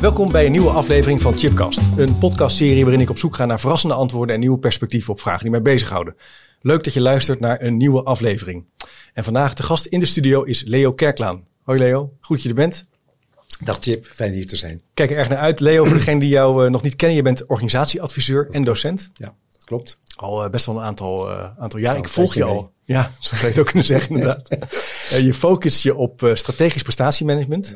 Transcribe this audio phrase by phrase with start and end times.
[0.00, 1.80] Welkom bij een nieuwe aflevering van Chipcast.
[1.96, 5.42] Een podcastserie waarin ik op zoek ga naar verrassende antwoorden en nieuwe perspectieven op vragen
[5.42, 6.16] die mij bezighouden.
[6.60, 8.64] Leuk dat je luistert naar een nieuwe aflevering.
[9.14, 11.44] En vandaag de gast in de studio is Leo Kerklaan.
[11.62, 12.84] Hoi Leo, goed dat je er bent.
[13.60, 14.82] Dag Chip, fijn hier te zijn.
[14.94, 15.60] Kijk er erg naar uit.
[15.60, 19.10] Leo, voor degenen die jou uh, nog niet kennen, je bent organisatieadviseur en docent.
[19.14, 19.98] Ja, dat klopt.
[20.16, 21.96] Al uh, best wel een aantal, uh, aantal jaar.
[21.96, 22.52] Ik volg je mee.
[22.52, 22.72] al.
[22.84, 24.48] Ja, zo zou je het ook kunnen zeggen inderdaad.
[25.26, 27.74] je focust je op strategisch prestatiemanagement.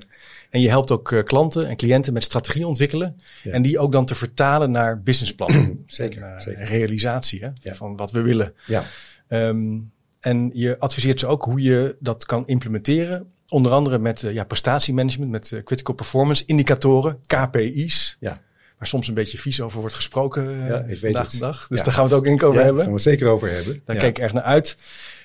[0.52, 3.16] En je helpt ook uh, klanten en cliënten met strategie ontwikkelen.
[3.42, 3.52] Ja.
[3.52, 5.82] En die ook dan te vertalen naar businessplannen.
[5.86, 6.64] zeker, en, uh, zeker.
[6.64, 7.74] Realisatie hè, ja.
[7.74, 8.54] van wat we willen.
[8.66, 8.84] Ja.
[9.28, 13.32] Um, en je adviseert ze ook hoe je dat kan implementeren.
[13.48, 18.16] Onder andere met uh, ja, prestatiemanagement, met critical performance indicatoren, KPI's.
[18.20, 18.40] Ja.
[18.78, 21.66] Waar soms een beetje vies over wordt gesproken ja, ik vandaag weet de dag.
[21.68, 21.84] Dus ja.
[21.84, 22.84] daar gaan we het ook ik over ja, hebben.
[22.84, 23.80] Daar gaan we het zeker over hebben.
[23.84, 24.76] Daar kijk ik erg naar uit.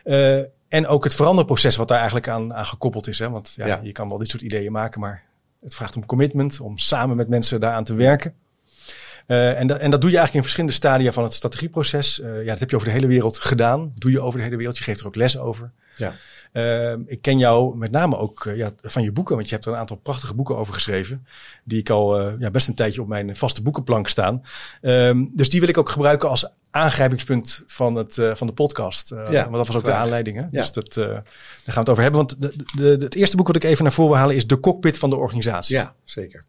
[0.05, 3.19] Uh, en ook het veranderproces wat daar eigenlijk aan, aan gekoppeld is.
[3.19, 3.29] Hè?
[3.29, 5.23] Want ja, ja, je kan wel dit soort ideeën maken, maar
[5.61, 8.33] het vraagt om commitment, om samen met mensen daaraan te werken.
[9.27, 12.19] Uh, en, dat, en dat doe je eigenlijk in verschillende stadia van het strategieproces.
[12.19, 13.91] Uh, ja, dat heb je over de hele wereld gedaan.
[13.95, 14.77] Doe je over de hele wereld.
[14.77, 15.71] Je geeft er ook les over.
[15.95, 16.13] Ja.
[16.57, 19.71] Uh, ik ken jou met name ook ja, van je boeken, want je hebt er
[19.71, 21.27] een aantal prachtige boeken over geschreven.
[21.63, 24.41] Die ik al ja, best een tijdje op mijn vaste boekenplank staan.
[24.81, 29.09] Um, dus die wil ik ook gebruiken als aangrijpingspunt van, het, van de podcast.
[29.09, 29.95] ja, want dat was ook graag.
[29.95, 30.37] de aanleiding.
[30.37, 30.41] Hè?
[30.41, 30.47] Ja.
[30.49, 31.23] Dus dat, daar
[31.65, 32.19] gaan we het over hebben.
[32.19, 34.47] Want de, de, de, het eerste boek wat ik even naar voren wil halen is
[34.47, 35.75] De Cockpit van de Organisatie.
[35.75, 36.43] Ja, zeker.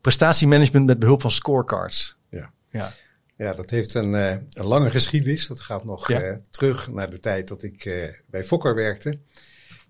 [0.00, 2.16] Prestatiemanagement met behulp van scorecards.
[2.28, 2.50] Ja.
[2.70, 2.90] Ja.
[3.36, 5.46] Ja, dat heeft een, uh, een lange geschiedenis.
[5.46, 6.22] Dat gaat nog Ja.
[6.24, 9.18] uh, terug naar de tijd dat ik uh, bij Fokker werkte.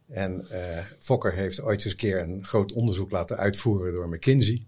[0.09, 0.47] En
[1.01, 4.67] Fokker heeft ooit eens een keer een groot onderzoek laten uitvoeren door McKinsey.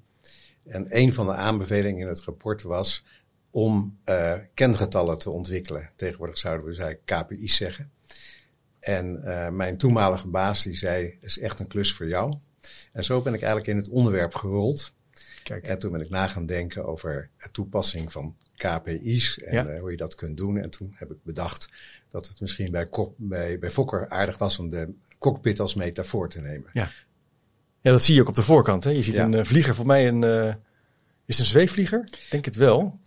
[0.64, 3.04] En een van de aanbevelingen in het rapport was
[3.50, 3.98] om
[4.54, 5.90] kengetallen te ontwikkelen.
[5.96, 7.90] Tegenwoordig zouden we zij KPI's zeggen.
[8.80, 9.20] En
[9.56, 12.34] mijn toenmalige baas die zei, is echt een klus voor jou.
[12.92, 14.92] En zo ben ik eigenlijk in het onderwerp gerold.
[15.42, 15.64] Kijk.
[15.64, 19.66] En toen ben ik na gaan denken over de toepassing van KPI's en Ja.
[19.66, 20.56] uh, hoe je dat kunt doen.
[20.58, 21.68] En toen heb ik bedacht
[22.08, 26.28] dat het misschien bij, kok, bij, bij Fokker aardig was om de cockpit als metafoor
[26.28, 26.70] te nemen.
[26.72, 26.90] Ja,
[27.82, 28.84] dat zie je ook op de voorkant.
[28.84, 28.90] Hè?
[28.90, 29.24] Je ziet Ja.
[29.24, 30.54] een uh, vlieger, voor mij een, uh, is
[31.26, 32.00] het een zweefvlieger?
[32.10, 32.98] Ik denk het wel.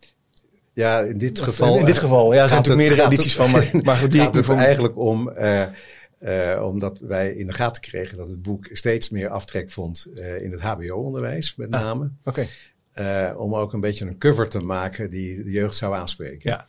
[0.74, 1.78] Ja, in dit geval.
[1.78, 4.50] In dit geval, ja, er zijn natuurlijk meerdere edities van, maar, maar die gaat het
[4.50, 5.68] eigenlijk om, eh,
[6.20, 10.42] eh, omdat wij in de gaten kregen dat het boek steeds meer aftrek vond eh,
[10.44, 11.82] in het HBO-onderwijs, met Ah.
[11.82, 12.12] name.
[12.24, 12.46] Oké,
[12.94, 16.50] Eh, om ook een beetje een cover te maken die de jeugd zou aanspreken.
[16.50, 16.66] ja.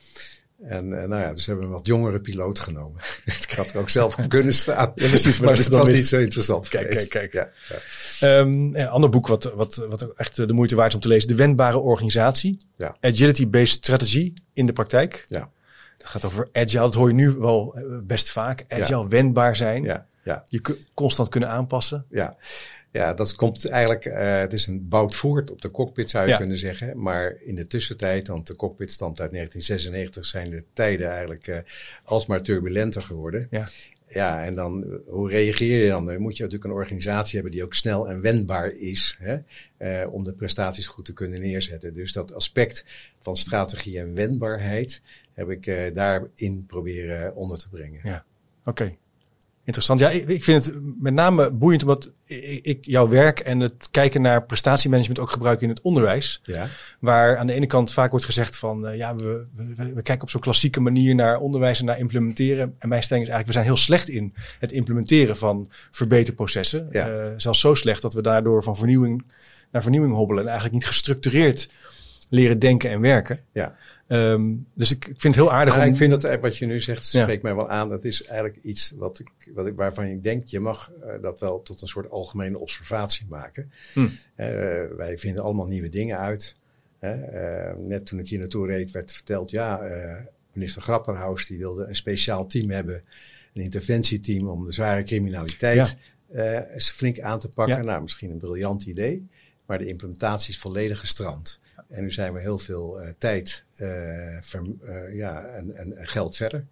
[0.64, 3.00] En eh, nou ja, dus hebben we een wat jongere piloot genomen.
[3.48, 4.92] ik had er ook zelf op kunnen staan.
[4.94, 7.08] Ja, precies, maar dat het dan was niet zo interessant Kijk, geweest.
[7.08, 7.52] kijk, kijk.
[7.68, 7.76] Ja,
[8.20, 8.38] ja.
[8.38, 11.08] Ehm, een ander boek wat, wat, wat ook echt de moeite waard is om te
[11.08, 11.28] lezen.
[11.28, 12.66] De wendbare organisatie.
[12.76, 12.96] Ja.
[13.00, 15.24] Agility-based strategy in de praktijk.
[15.28, 15.50] Ja.
[15.98, 16.80] Dat gaat over agile.
[16.80, 18.64] Dat hoor je nu wel eh, best vaak.
[18.68, 19.82] Agile, wendbaar zijn.
[19.82, 22.06] Ja, ja, Je constant kunnen aanpassen.
[22.10, 22.36] ja.
[22.92, 26.30] Ja, dat komt eigenlijk, eh, het is een bouwt voort op de cockpit zou je
[26.30, 26.36] Ja.
[26.36, 27.02] kunnen zeggen.
[27.02, 31.58] Maar in de tussentijd, want de cockpit stamt uit 1996, zijn de tijden eigenlijk eh,
[32.04, 33.46] alsmaar turbulenter geworden.
[33.50, 33.68] Ja.
[34.08, 36.04] Ja, en dan, eh, hoe reageer je dan?
[36.04, 39.38] Dan moet je natuurlijk een organisatie hebben die ook snel en wendbaar is, hè,
[39.76, 41.94] eh, om de prestaties goed te kunnen neerzetten.
[41.94, 42.84] Dus dat aspect
[43.20, 45.02] van strategie en wendbaarheid
[45.32, 48.00] heb ik eh, daarin proberen onder te brengen.
[48.04, 48.24] Ja,
[48.64, 48.94] oké.
[49.64, 49.98] Interessant.
[49.98, 52.10] Ja, ik, ik vind het met name boeiend omdat
[52.62, 56.40] ik, jouw werk en het kijken naar prestatiemanagement ook gebruik in het onderwijs.
[56.44, 56.66] Ja,
[57.00, 60.22] Waar aan de ene kant vaak wordt gezegd van uh, ja, we, we, we, kijken
[60.22, 62.74] op zo'n klassieke manier naar onderwijs en naar implementeren.
[62.78, 66.88] En mijn stelling is eigenlijk, we zijn heel slecht in het implementeren van verbeterprocessen.
[66.90, 67.08] Ja.
[67.08, 69.24] Uh, zelfs zo slecht dat we daardoor van vernieuwing
[69.70, 71.70] naar vernieuwing hobbelen en eigenlijk niet gestructureerd
[72.28, 73.40] leren denken en werken.
[73.52, 73.74] ja.
[74.08, 75.88] Um, dus ik, ik vind het heel aardig ja, om...
[75.88, 77.22] Ik vind dat eh, wat je nu zegt, Ja.
[77.22, 77.88] spreekt mij wel aan.
[77.88, 81.40] Dat is eigenlijk iets wat ik, wat ik, waarvan ik denk, je mag uh, dat
[81.40, 83.72] wel tot een soort algemene observatie maken.
[83.92, 84.00] Hm.
[84.00, 84.08] Uh,
[84.96, 86.54] wij vinden allemaal nieuwe dingen uit.
[87.00, 87.10] Uh,
[87.78, 91.94] net toen ik hier naartoe reed, werd verteld, ja, eh, minister Grapperhaus die wilde een
[91.94, 93.02] speciaal team hebben,
[93.54, 95.96] een interventieteam om de zware criminaliteit
[96.32, 96.66] ja.
[96.78, 97.84] flink aan te pakken.
[97.84, 99.26] Nou, misschien een briljant idee,
[99.66, 101.60] maar de implementatie is volledig gestrand.
[101.92, 103.64] En nu zijn we heel veel uh, tijd
[104.40, 106.66] ver, uh, ja, en, en, en, geld verder.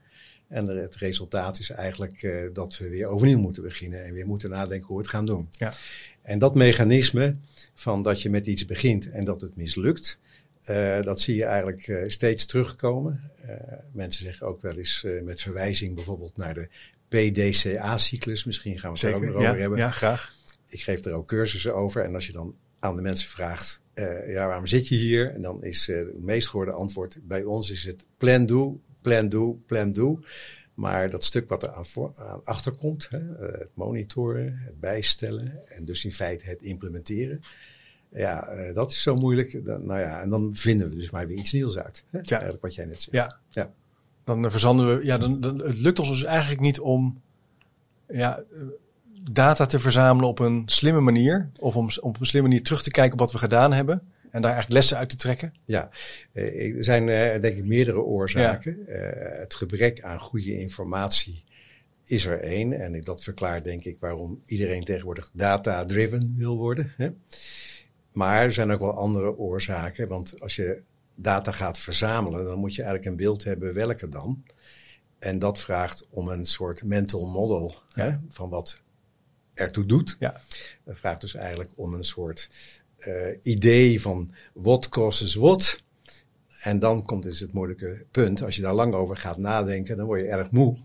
[0.49, 4.51] En het resultaat is eigenlijk uh, dat we weer overnieuw moeten beginnen en weer moeten
[4.51, 5.49] nadenken hoe we het gaan doen.
[5.51, 5.73] Ja.
[6.23, 7.37] En dat mechanisme
[7.75, 10.21] van dat je met iets begint en dat het mislukt,
[10.67, 13.31] uh, dat zie je eigenlijk uh, steeds terugkomen.
[13.93, 16.69] mensen zeggen ook wel eens met verwijzing bijvoorbeeld naar de
[17.09, 18.45] PDCA-cyclus.
[18.45, 19.79] Misschien gaan we het er ook nog over hebben.
[19.79, 20.35] Ja, graag.
[20.69, 22.05] Ik geef er ook cursussen over.
[22.05, 23.83] En als je dan aan de mensen vraagt,
[24.27, 25.31] ja, waarom zit je hier?
[25.35, 29.61] En dan is het meest gehoorde antwoord bij ons is het plan do, plan do,
[29.67, 30.21] plan do.
[30.75, 34.81] Maar dat stuk wat er aan, voor, aan achter komt, hè, eh, het monitoren, het
[34.81, 37.41] bijstellen en dus in feite het implementeren.
[38.13, 39.65] Ja, uh, dat is zo moeilijk.
[39.65, 42.05] Dan, nou ja, en dan vinden we dus maar weer iets nieuws uit.
[42.11, 42.19] Hè?
[42.19, 42.25] Ja.
[42.29, 43.17] Eigenlijk wat jij net zegt.
[43.17, 43.39] Ja.
[43.49, 43.73] ja.
[44.25, 47.21] Dan verzanden we, ja, dan, dan, het lukt ons dus eigenlijk niet om
[48.09, 48.43] ja,
[49.31, 51.51] data te verzamelen op een slimme manier.
[51.59, 54.03] Of om op een slimme manier terug te kijken op wat we gedaan hebben.
[54.31, 55.55] En daar eigenlijk lessen uit te trekken?
[55.65, 55.89] Ja,
[56.33, 58.87] eh, er zijn eh, denk ik meerdere oorzaken.
[58.87, 61.45] Eh, het gebrek aan goede informatie
[62.05, 62.73] is er één.
[62.73, 66.93] En dat verklaart denk ik waarom iedereen tegenwoordig data-driven wil worden.
[66.97, 67.11] Hè?
[68.13, 70.09] Maar er zijn ook wel andere oorzaken.
[70.09, 70.83] Want als je
[71.15, 74.43] data gaat verzamelen, dan moet je eigenlijk een beeld hebben welke dan.
[75.19, 78.81] En dat vraagt om een soort mental model hè, van wat
[79.61, 80.17] ertoe doet.
[80.19, 80.41] Ja.
[80.85, 82.51] Dat vraagt dus eigenlijk om een soort
[82.99, 85.83] uh, idee van what causes what.
[86.61, 88.43] En dan komt dus het moeilijke punt.
[88.43, 90.77] Als je daar lang over gaat nadenken, dan word je erg moe.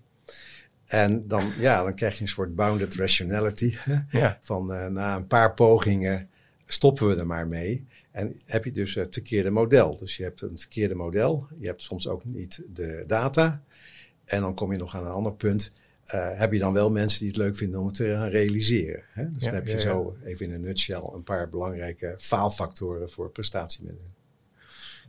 [0.85, 3.77] En dan, ja, dan krijg je een soort bounded rationality.
[4.09, 4.39] Ja.
[4.41, 6.29] Van uh, na een paar pogingen
[6.65, 7.87] stoppen we er maar mee.
[8.11, 9.97] En heb je dus het verkeerde model.
[9.97, 11.47] Dus je hebt een verkeerde model.
[11.59, 13.63] Je hebt soms ook niet de data.
[14.25, 15.71] En dan kom je nog aan een ander punt.
[16.13, 19.03] Uh, heb je dan wel mensen die het leuk vinden om het te gaan realiseren.
[19.13, 19.31] Hè?
[19.31, 23.29] Dus dan heb je ja, zo even in een nutshell een paar belangrijke faalfactoren voor
[23.29, 24.13] prestatiemanagement.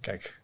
[0.01, 0.41] Kijk.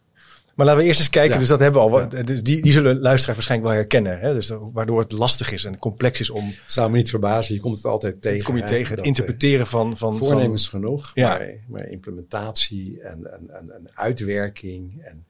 [0.55, 2.25] Maar laten we eerst eens kijken, dus dat hebben we al.
[2.25, 4.19] Dus die, die zullen luisteraars waarschijnlijk wel herkennen.
[4.19, 4.33] Hè?
[4.33, 6.53] Dus waardoor het lastig is en complex is om...
[6.67, 8.37] Zou me niet verbazen, je komt het altijd tegen.
[8.37, 9.97] Dat kom je tegen, het eh, interpreteren van...
[9.97, 11.27] van voornemens van, genoeg, ja.
[11.27, 15.25] maar, maar implementatie en, en, en, en uitwerking en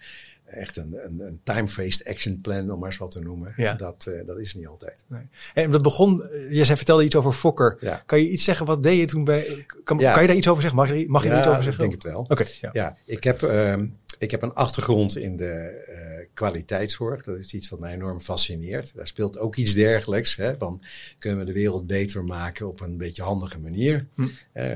[0.53, 3.53] echt een, een, een time-phased action plan, om maar eens wat te noemen.
[3.55, 3.73] Ja.
[3.73, 5.05] Dat, uh, dat is niet altijd.
[5.07, 5.21] Nee.
[5.53, 7.77] En dat begon, eh, je zei, vertelde iets over Fokker.
[7.79, 8.03] Ja.
[8.05, 10.61] Kan je iets zeggen, wat deed je toen bij, kan, kan je daar iets over
[10.61, 10.79] zeggen?
[10.79, 11.83] Mag je, mag je er iets over zeggen?
[11.83, 12.25] ik denk het wel.
[12.27, 12.45] Oké.
[12.61, 12.69] ja.
[12.73, 13.75] ja, ik heb, uh,
[14.17, 17.23] ik heb een achtergrond in de uh, kwaliteitszorg.
[17.23, 18.95] Dat is iets wat mij enorm fascineert.
[18.95, 20.35] Daar speelt ook iets dergelijks.
[20.35, 20.81] Hè, van,
[21.17, 24.07] kunnen we de wereld beter maken op een beetje handige manier?
[24.15, 24.27] Hm.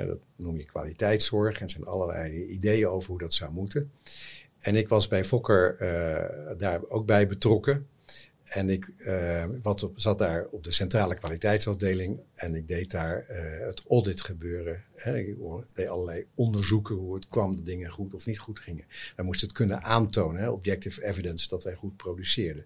[0.07, 1.57] dat noem je kwaliteitszorg.
[1.57, 3.91] En er zijn allerlei ideeën over hoe dat zou moeten.
[4.59, 7.87] En ik was bij Fokker uh, daar ook bij betrokken.
[8.43, 13.25] En ik uh, wat op, zat daar op de centrale kwaliteitsafdeling en ik deed daar
[13.29, 14.83] uh, het audit gebeuren.
[14.95, 15.17] Hè.
[15.17, 15.35] Ik
[15.73, 18.85] deed allerlei onderzoeken hoe het kwam dat dingen goed of niet goed gingen.
[19.15, 22.65] Wij moesten het kunnen aantonen, hè, objective evidence, dat wij goed produceerden.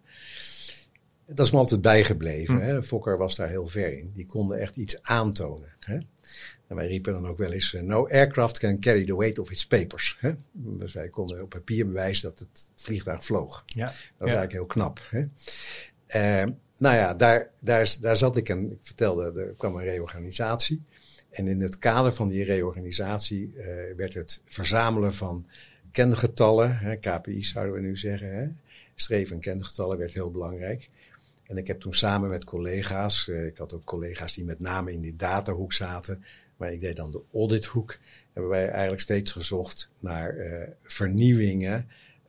[1.26, 2.56] Dat is me altijd bijgebleven.
[2.56, 2.62] Hm.
[2.62, 2.84] Hè.
[2.84, 4.12] Fokker was daar heel ver in.
[4.14, 5.74] Die konden echt iets aantonen.
[5.80, 5.98] Hè.
[6.72, 9.52] En wij riepen dan ook wel eens, uh, no aircraft can carry the weight of
[9.52, 10.18] its papers.
[10.20, 10.32] Hè?
[10.52, 13.64] Dus wij konden op papier bewijzen dat het vliegtuig vloog.
[13.66, 13.86] Ja.
[13.86, 15.00] Dat was eigenlijk heel knap.
[15.10, 15.20] Hè?
[15.20, 20.84] Uh, nou ja, daar, daar, daar zat ik en ik vertelde, er kwam een reorganisatie.
[21.30, 23.66] En in het kader van die reorganisatie uh,
[23.96, 25.46] werd het verzamelen van
[25.92, 28.48] kengetallen, hè, KPI's zouden we nu zeggen, hè,
[28.96, 30.90] streven en kengetallen werd heel belangrijk.
[31.44, 34.92] En ik heb toen samen met collega's, uh, ik had ook collega's die met name
[34.92, 36.24] in die datahoek zaten,
[36.62, 37.98] maar ik deed dan de audithoek,
[38.34, 41.88] hebben wij eigenlijk steeds gezocht naar uh, vernieuwingen.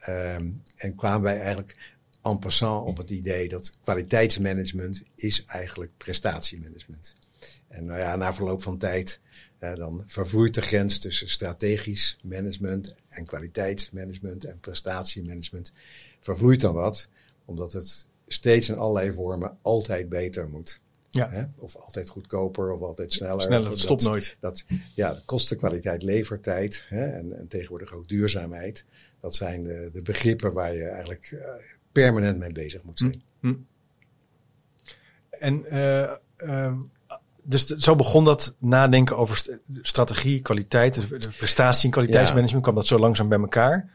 [0.09, 1.77] Um, en kwamen wij eigenlijk
[2.23, 7.15] en passant op het idee dat kwaliteitsmanagement is eigenlijk prestatiemanagement.
[7.69, 9.21] En nou ja, na verloop van tijd,
[9.61, 15.73] uh, dan vervoert de grens tussen strategisch management en kwaliteitsmanagement en prestatiemanagement
[16.21, 17.09] vervloeit dan wat,
[17.45, 20.81] omdat het steeds in allerlei vormen altijd beter moet.
[21.15, 21.31] Ja.
[21.31, 21.45] Hè?
[21.57, 23.43] Of altijd goedkoper of altijd sneller.
[23.43, 24.37] Sneller, dat stopt nooit.
[24.41, 24.65] Dat,
[24.95, 27.07] ja, kostenkwaliteit, levertijd hè?
[27.07, 28.85] En, en tegenwoordig ook duurzaamheid.
[29.21, 31.41] Dat zijn de, de begrippen waar je eigenlijk uh,
[31.93, 33.23] permanent mee bezig moet zijn.
[33.41, 33.47] Hm.
[33.47, 33.55] Hm.
[35.31, 36.79] En uh, uh,
[37.43, 42.51] dus zo begon dat nadenken over st strategie, kwaliteit, prestatie en kwaliteitsmanagement.
[42.51, 42.61] Ja.
[42.61, 43.91] kwam dat zo langzaam bij elkaar.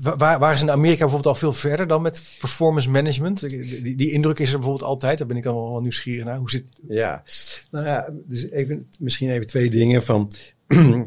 [0.00, 3.48] Waar, waar is in Amerika bijvoorbeeld al veel verder dan met performance management?
[3.48, 5.18] Die, die indruk is er bijvoorbeeld altijd.
[5.18, 6.38] Daar ben ik dan wel nieuwsgierig naar.
[6.38, 7.22] Hoe zit Ja,
[7.70, 10.30] nou ja, dus even, misschien even twee dingen van...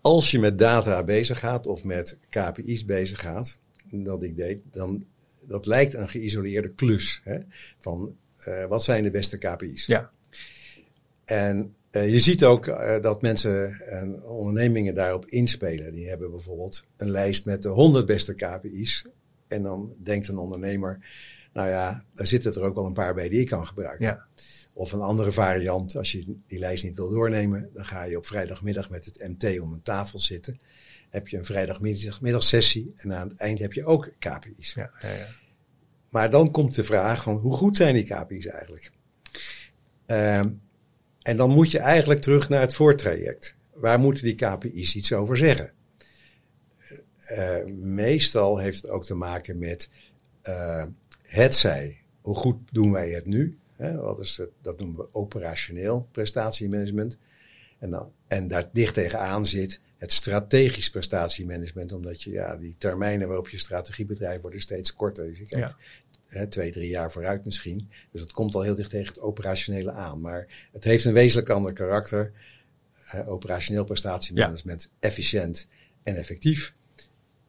[0.00, 3.58] als je met data bezig gaat of met KPI's bezig gaat,
[3.90, 5.04] dat ik deed, dan
[5.40, 7.20] dat lijkt een geïsoleerde klus.
[7.24, 7.38] Hè?
[7.80, 8.16] Van
[8.48, 9.86] uh, wat zijn de beste KPI's?
[9.86, 10.10] Ja.
[11.24, 15.94] En uh, je ziet ook uh, dat mensen en ondernemingen daarop inspelen.
[15.94, 19.06] Die hebben bijvoorbeeld een lijst met de 100 beste KPI's.
[19.48, 21.06] En dan denkt een ondernemer,
[21.52, 24.06] nou ja, daar zitten er ook wel een paar bij die ik kan gebruiken.
[24.06, 24.26] Ja.
[24.74, 28.26] Of een andere variant, als je die lijst niet wil doornemen, dan ga je op
[28.26, 30.60] vrijdagmiddag met het MT om een tafel zitten.
[31.10, 34.74] Heb je een vrijdagmiddagsessie en aan het eind heb je ook KPI's.
[34.74, 35.26] Ja, ja, ja.
[36.08, 38.90] Maar dan komt de vraag van hoe goed zijn die KPI's eigenlijk?
[40.06, 40.48] Ehm,
[41.24, 43.56] en dan moet je eigenlijk terug naar het voortraject.
[43.72, 45.72] Waar moeten die KPI's iets over zeggen?
[47.30, 49.90] Uh, meestal heeft het ook te maken met
[50.48, 50.84] uh,
[51.48, 51.98] zij.
[52.20, 53.58] Hoe goed doen wij het nu?
[53.76, 57.18] Hè, wat is het, dat noemen we operationeel prestatiemanagement.
[57.78, 61.92] En, dan, en daar dicht tegenaan zit het strategisch prestatiemanagement.
[61.92, 65.26] Omdat je ja, die termijnen waarop je strategiebedrijf worden steeds korter.
[65.26, 65.76] Dus je kijkt.
[66.28, 67.90] Hè, twee, drie jaar vooruit misschien.
[68.10, 70.20] Dus dat komt al heel dicht tegen het operationele aan.
[70.20, 72.32] Maar het heeft een wezenlijk ander karakter.
[73.14, 75.08] Uh, operationeel prestatiemanagement, ja.
[75.08, 75.66] efficiënt
[76.02, 76.74] en effectief.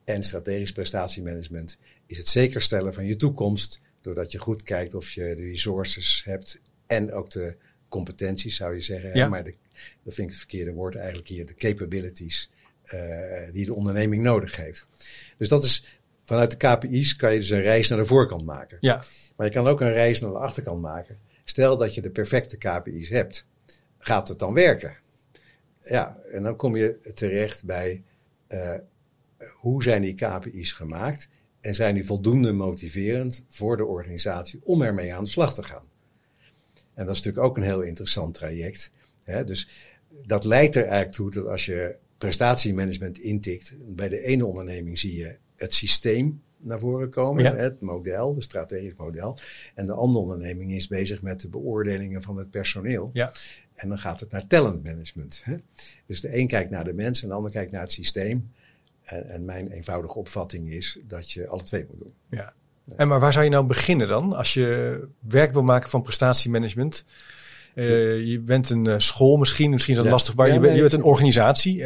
[0.04, 3.82] En strategisch prestatiemanagement is het zeker stellen van je toekomst.
[4.02, 7.56] Doordat je goed kijkt of je de resources hebt en ook de
[7.88, 9.16] competenties, zou je zeggen.
[9.16, 9.28] Ja.
[9.28, 9.56] Maar de,
[10.04, 11.46] dat vind ik het verkeerde woord eigenlijk hier.
[11.46, 12.50] De capabilities
[12.94, 14.86] uh, die de onderneming nodig heeft.
[15.38, 18.78] Dus dat is vanuit de KPI's kan je dus een reis naar de voorkant maken.
[18.80, 19.04] Ja.
[19.36, 21.20] Maar je kan ook een reis naar de achterkant maken.
[21.44, 23.48] Stel dat je de perfecte KPI's hebt.
[23.98, 24.98] Gaat het dan werken?
[25.84, 28.04] Ja, en dan kom je terecht bij
[28.50, 28.72] uh,
[29.54, 31.30] hoe zijn die KPI's gemaakt
[31.62, 35.84] en zijn die voldoende motiverend voor de organisatie om ermee aan de slag te gaan.
[36.94, 38.92] En dat is natuurlijk ook een heel interessant traject.
[39.24, 39.44] Hè?
[39.44, 39.70] Dus
[40.24, 45.18] dat leidt er eigenlijk toe dat als je prestatiemanagement intikt, bij de ene onderneming zie
[45.18, 47.56] je het systeem naar voren komen, Ja.
[47.56, 49.38] het model, het strategisch model.
[49.76, 53.10] En de andere onderneming is bezig met de beoordelingen van het personeel.
[53.14, 53.32] Ja.
[53.76, 55.42] En dan gaat het naar talentmanagement.
[55.44, 55.56] Hè?
[56.06, 58.52] Dus de een kijkt naar de mens en de ander kijkt naar het systeem.
[59.04, 62.14] En, en mijn eenvoudige opvatting is dat je alle twee moet doen.
[62.30, 62.54] Ja.
[62.96, 64.34] En maar waar zou je nou beginnen dan?
[64.34, 67.06] Als je werk wil maken van prestatiemanagement.
[67.76, 70.14] Uh, je bent een uh, school misschien, misschien is dat Ja.
[70.14, 71.78] lastig, maar je, bent, je bent een organisatie.
[71.78, 71.86] Uh,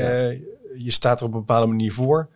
[0.78, 2.30] je staat er op een bepaalde manier voor.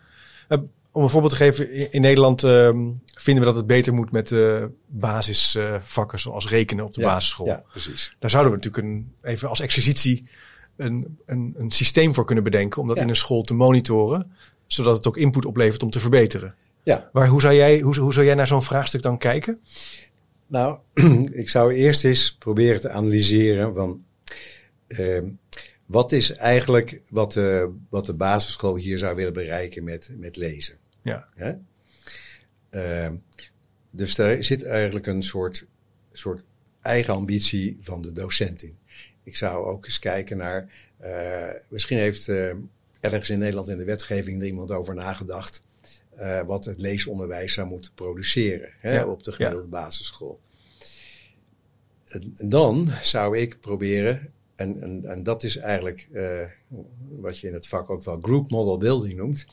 [0.50, 0.58] Uh,
[0.94, 4.32] om een voorbeeld te geven, in, Nederland ehm, vinden we dat het beter moet met
[4.32, 7.46] uh, basisvakken zoals rekenen op de Ja, basisschool.
[7.48, 8.16] Ja, precies.
[8.20, 10.30] Daar zouden we natuurlijk een, even als exercitie
[10.78, 13.04] een, een, een systeem voor kunnen bedenken om dat Ja.
[13.04, 14.32] in een school te monitoren,
[14.68, 16.56] zodat het ook input oplevert om te verbeteren.
[16.84, 19.60] Ja, Maar hoe zou jij, hoe, hoe zou jij naar zo'n vraagstuk dan kijken?
[20.48, 20.78] nou,
[21.32, 24.04] ik zou eerst eens proberen te analyseren van
[24.88, 25.26] ehm,
[25.86, 30.78] wat is eigenlijk wat de, wat de basisschool hier zou willen bereiken met, met lezen.
[31.04, 31.28] Ja.
[31.36, 31.54] Hè?
[32.70, 33.16] Ehm,
[33.90, 35.68] dus daar zit eigenlijk een soort,
[36.12, 36.44] soort
[36.82, 38.78] eigen ambitie van de docent in.
[39.24, 42.56] Ik zou ook eens kijken naar, eh, misschien heeft eh,
[43.00, 45.64] ergens in Nederland in de wetgeving er iemand over nagedacht.
[46.16, 50.40] eh, wat het leesonderwijs zou moeten produceren hè, Ja, op de gemiddelde basisschool.
[52.06, 56.40] En dan zou ik proberen, en, en, en dat is eigenlijk eh,
[57.10, 59.46] wat je in het vak ook wel group model building noemt.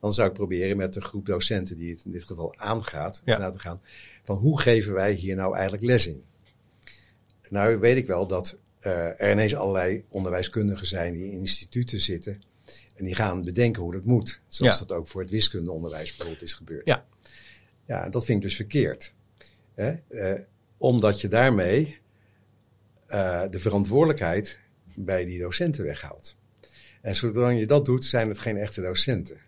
[0.00, 3.38] Dan zou ik proberen met de groep docenten die het in dit geval aangaat, Ja.
[3.38, 3.80] na te gaan
[4.24, 6.22] van hoe geven wij hier nou eigenlijk les in?
[7.48, 12.42] Nou weet ik wel dat eh, er ineens allerlei onderwijskundigen zijn die in instituten zitten
[12.96, 14.40] en die gaan bedenken hoe dat moet.
[14.48, 14.84] Zoals Ja.
[14.86, 16.86] dat ook voor het wiskundeonderwijs bijvoorbeeld is gebeurd.
[16.86, 17.06] Ja.
[17.86, 19.12] Ja, dat vind ik dus verkeerd.
[19.74, 19.94] Hè?
[20.08, 20.40] Eh,
[20.76, 21.98] omdat je daarmee
[23.14, 24.58] eh, de verantwoordelijkheid
[24.94, 26.36] bij die docenten weghaalt.
[27.00, 29.38] En zodra je dat doet, zijn het geen echte docenten.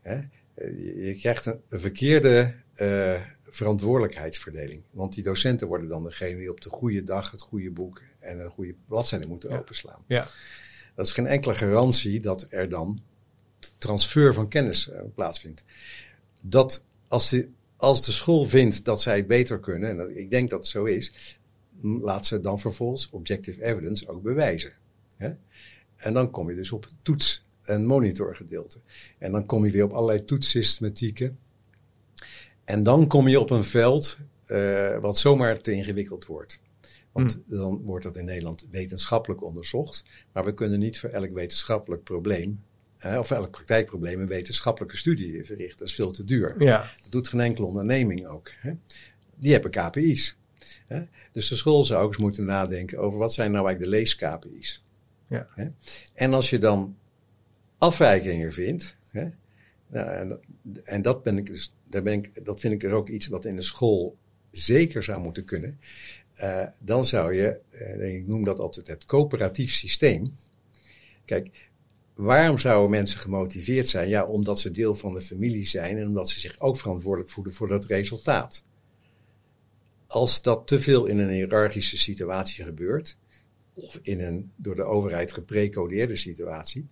[0.00, 0.14] Hè?
[0.14, 4.82] Eh, Je, krijgt een, verkeerde eh, verantwoordelijkheidsverdeling.
[4.90, 8.38] Want die docenten worden dan degene die op de goede dag het goede boek en
[8.40, 9.58] een goede bladzijde moeten Ja.
[9.58, 10.04] openslaan.
[10.06, 10.26] Ja.
[10.94, 13.02] Dat is geen enkele garantie dat er dan
[13.78, 15.64] transfer van kennis plaatsvindt.
[16.40, 20.30] Dat als de, als de school vindt dat zij het beter kunnen, en dat, ik
[20.30, 21.38] denk dat het zo is,
[21.82, 24.72] laat ze dan vervolgens objective evidence ook bewijzen.
[25.16, 25.32] Hè?
[25.96, 28.80] En dan kom je dus op het toets- en monitorgedeelte.
[29.18, 31.38] En dan kom je weer op allerlei toetssystematieken.
[32.64, 36.60] En dan kom je op een veld eh, wat zomaar te ingewikkeld wordt.
[37.12, 40.04] Want dan wordt dat in Nederland wetenschappelijk onderzocht.
[40.32, 42.62] Maar we kunnen niet voor elk wetenschappelijk probleem,
[43.02, 45.78] of elk praktijkprobleem, een wetenschappelijke studie verrichten.
[45.78, 46.54] Dat is veel te duur.
[46.58, 46.94] Ja.
[47.02, 48.50] Dat doet geen enkele onderneming ook.
[48.56, 48.72] Hè?
[49.36, 50.36] Die hebben KPI's.
[50.90, 51.02] Hè?
[51.32, 54.84] Dus de school zou ook eens moeten nadenken over wat zijn nou eigenlijk de lees-KPI's.
[55.26, 55.46] Ja.
[55.54, 55.68] Hè?
[56.14, 56.96] En als je dan
[57.78, 59.28] afwijkingen vindt, hè?
[59.86, 60.40] Nou, en,
[60.84, 63.44] en dat, ben ik dus, daar ben ik, dat vind ik er ook iets wat
[63.44, 64.16] in de school
[64.50, 65.80] zeker zou moeten kunnen.
[66.40, 70.34] Uh, dan zou je, uh, ik noem dat altijd het coöperatief systeem.
[71.24, 71.50] Kijk,
[72.14, 74.08] waarom zouden mensen gemotiveerd zijn?
[74.08, 77.52] Ja, omdat ze deel van de familie zijn en omdat ze zich ook verantwoordelijk voelen
[77.52, 78.64] voor dat resultaat.
[80.10, 83.16] Als dat te veel in een hiërarchische situatie gebeurt,
[83.74, 86.86] of in een door de overheid geprecodeerde situatie,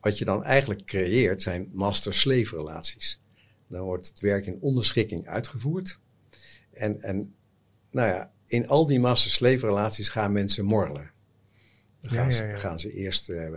[0.00, 3.20] wat je dan eigenlijk creëert zijn master-slave relaties.
[3.66, 5.98] Dan wordt het werk in onderschikking uitgevoerd.
[6.72, 7.34] En, en
[7.90, 11.10] nou ja, in al die master-slave relaties gaan mensen morrelen.
[12.00, 13.48] Dan gaan, Ze, gaan ze eerst uh,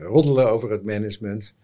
[0.00, 1.54] roddelen over het management.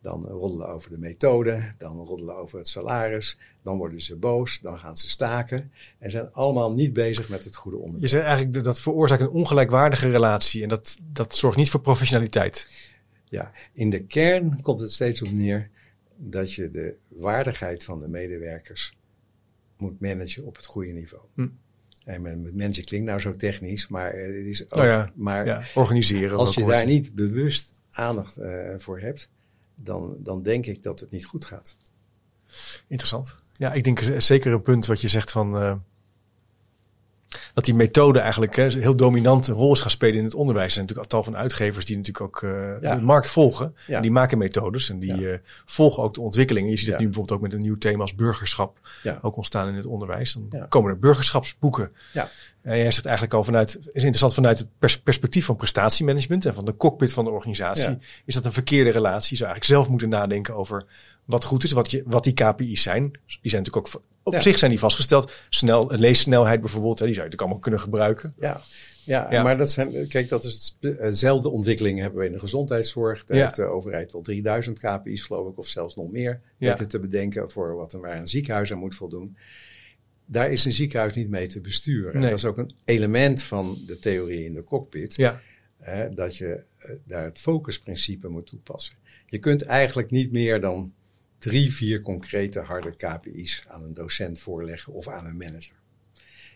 [0.00, 1.62] Dan roddelen over de methode.
[1.78, 3.38] Dan roddelen over het salaris.
[3.62, 4.60] Dan worden ze boos.
[4.60, 5.72] Dan gaan ze staken.
[5.98, 8.04] En zijn allemaal niet bezig met het goede onderwerp.
[8.04, 10.62] Je zegt eigenlijk dat veroorzaakt een ongelijkwaardige relatie.
[10.62, 12.68] En dat, dat zorgt niet voor professionaliteit.
[13.24, 15.70] Ja, in de kern komt het steeds op neer
[16.16, 18.96] dat je de waardigheid van de medewerkers
[19.76, 21.24] moet managen op het goede niveau.
[21.34, 21.48] Hm.
[22.04, 25.62] En met mensen klinkt nou zo technisch, maar het is ook, nou ja, maar ja,
[25.74, 26.38] organiseren.
[26.38, 29.30] Als je daar niet bewust aandacht uh, voor hebt,
[29.76, 31.76] dan, dan denk ik dat het niet goed gaat.
[32.86, 33.38] Interessant.
[33.52, 35.74] Ja, ik denk zeker een punt wat je zegt van uh,
[37.56, 40.66] dat die methode eigenlijk hè, heel dominante rol is gaan spelen in het onderwijs.
[40.66, 43.74] Er zijn natuurlijk een tal van uitgevers die natuurlijk ook uh, de markt volgen.
[43.86, 43.96] Ja.
[43.96, 46.70] En die maken methodes en die uh, volgen ook de ontwikkelingen.
[46.70, 48.78] Je ziet het nu bijvoorbeeld ook met een nieuw thema als burgerschap
[49.22, 50.38] ook ontstaan in het onderwijs.
[50.48, 51.92] Dan komen er burgerschapsboeken.
[52.12, 52.28] Ja.
[52.62, 56.54] En jij zegt eigenlijk al vanuit, is interessant vanuit het pers perspectief van prestatiemanagement en
[56.54, 57.98] van de cockpit van de organisatie.
[58.24, 59.30] Is dat een verkeerde relatie?
[59.30, 60.84] Je zou eigenlijk zelf moeten nadenken over
[61.24, 63.10] wat goed is, wat, je, wat die KPI's zijn.
[63.26, 65.32] Die zijn natuurlijk ook op zich zijn die vastgesteld.
[65.48, 68.34] Snel, leessnelheid bijvoorbeeld, hè, die zou je natuurlijk allemaal kunnen gebruiken.
[68.38, 68.60] Ja.
[69.06, 73.24] Ja, maar dat zijn, kijk, dat is hetzelfde ontwikkeling hebben we in de gezondheidszorg.
[73.24, 76.74] Daar heeft de overheid wel 3000 KPI's, geloof ik, of zelfs nog meer ja.
[76.74, 79.36] te bedenken voor wat waar een ziekenhuis aan moet voldoen.
[80.24, 82.20] Daar is een ziekenhuis niet mee te besturen.
[82.20, 82.30] Nee.
[82.30, 85.16] Dat is ook een element van de theorie in de cockpit.
[85.16, 85.40] Ja.
[85.78, 88.94] Hè, dat je uh, daar het focusprincipe moet toepassen.
[89.26, 90.92] Je kunt eigenlijk niet meer dan
[91.38, 95.76] drie, vier concrete harde KPI's aan een docent voorleggen of aan een manager.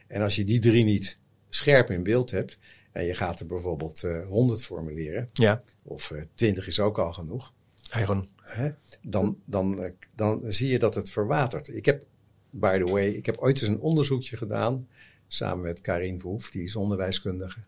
[0.07, 1.19] En als je die drie niet
[1.49, 2.59] scherp in beeld hebt
[2.93, 5.63] en je gaat er bijvoorbeeld uh, eh, 100 formuleren, ja.
[5.85, 7.53] of uh, eh, 20 is ook al genoeg,
[7.91, 8.29] Eigen.
[8.41, 8.71] Hè,
[9.03, 11.69] dan, dan, uh, dan zie je dat het verwatert.
[11.69, 12.05] Ik heb,
[12.51, 14.89] by the way, ik heb ooit eens een onderzoekje gedaan
[15.27, 17.61] samen met Karin Verhoef, die is onderwijskundige.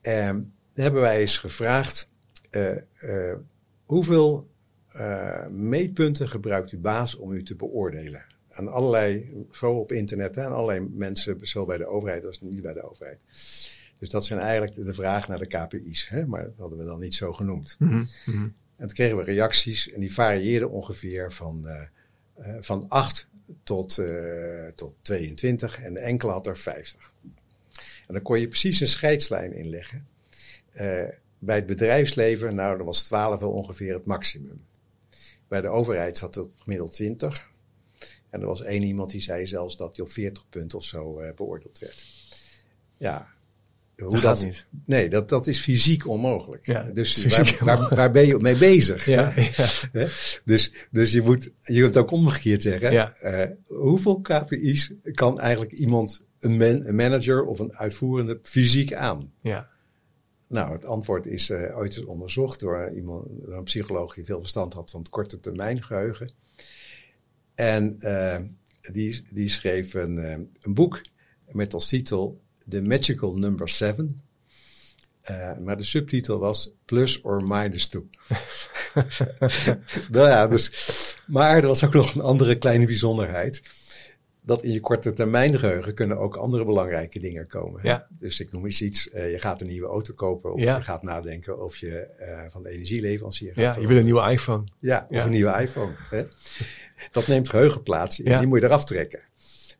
[0.00, 2.10] En hebben wij eens gevraagd
[3.84, 4.48] hoeveel
[5.00, 8.24] uh, meetpunten gebruikt uw baas om u te beoordelen.
[8.50, 12.62] Aan allerlei, zo op internet, hè, aan allerlei mensen, zowel bij de overheid als niet
[12.62, 13.20] bij de overheid.
[13.98, 17.00] Dus dat zijn eigenlijk de vraag naar de KPI's, hè, maar dat hadden we dan
[17.00, 17.76] niet zo genoemd.
[17.78, 17.88] Mm
[18.24, 18.54] -hmm.
[18.76, 21.80] En toen kregen we reacties en die varieerden ongeveer van, uh,
[22.46, 23.28] uh, van 8
[23.62, 24.02] tot,
[24.74, 27.12] tot 22 en de enkele had er 50.
[28.06, 30.06] En dan kon je precies een scheidslijn inleggen.
[31.38, 34.60] bij het bedrijfsleven, nou, dan was 12 wel ongeveer het maximum.
[35.48, 37.48] Bij de overheid zat het gemiddeld 20.
[38.30, 41.20] En er was één iemand die zei zelfs dat hij op 40 punten of zo
[41.20, 42.06] uh, beoordeeld werd.
[42.96, 43.26] Ja,
[43.96, 44.66] hoe dat, dat niet.
[44.84, 46.66] Nee, dat, dat is fysiek onmogelijk.
[46.66, 49.04] Ja, dus fysiek waar, waar, waar, ben je mee bezig?
[49.04, 49.32] Ja,
[49.92, 50.08] ja.
[50.44, 52.92] Dus, dus je moet je kunt ook omgekeerd zeggen.
[52.92, 53.14] Ja.
[53.22, 59.32] Uh, hoeveel KPI's kan eigenlijk iemand, een, man, een manager of een uitvoerende fysiek aan?
[59.40, 59.68] Ja.
[60.48, 64.72] Nou, het antwoord is uh, ooit eens onderzocht door, iemand, een psycholoog die veel verstand
[64.72, 66.30] had van het korte termijn geheugen.
[67.54, 68.36] En uh,
[68.92, 70.30] die, die schreef een, uh,
[70.60, 71.00] een boek
[71.50, 74.20] met als titel The Magical Number 7.
[75.62, 78.02] maar de subtitel was Plus or Minus 2.
[80.10, 83.62] nou ja, dus, maar er was ook nog een andere kleine bijzonderheid
[84.46, 87.80] dat in je korte termijn geheugen kunnen ook andere belangrijke dingen komen.
[87.82, 88.06] Ja.
[88.18, 90.76] Dus ik noem eens iets, uh, je gaat een nieuwe auto kopen of ja.
[90.76, 93.74] je gaat nadenken of je uh, van de energieleverancier gaat.
[93.74, 94.64] Ja, je wil een nieuwe iPhone.
[94.78, 95.92] Ja, of een nieuwe iPhone.
[96.10, 96.24] Hè?
[97.10, 99.20] Dat neemt geheugen plaats en die moet je eraf trekken.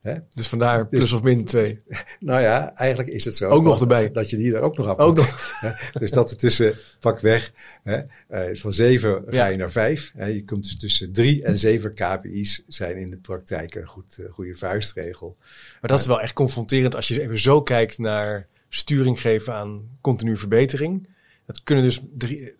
[0.01, 0.15] Hè?
[0.35, 1.79] Dus vandaar dus- plus of min 2.
[2.21, 3.49] Nou ja, eigenlijk is het zo.
[3.49, 4.11] Ook nog erbij.
[4.11, 5.61] Dat je die er ook nog af ook nog.
[5.99, 9.37] Dus dat er tussen, pak weg, hè, uh, van 7 ja.
[9.39, 10.13] ga je naar 5.
[10.17, 14.33] Je komt dus tussen 3 en 7 KPI's zijn in de praktijk een goed, uh,
[14.33, 15.37] goede vuistregel.
[15.81, 19.83] Maar dat is wel echt confronterend als je even zo kijkt naar sturing geven aan
[20.01, 21.09] continue verbetering.
[21.47, 22.55] Dat kunnen dus drie,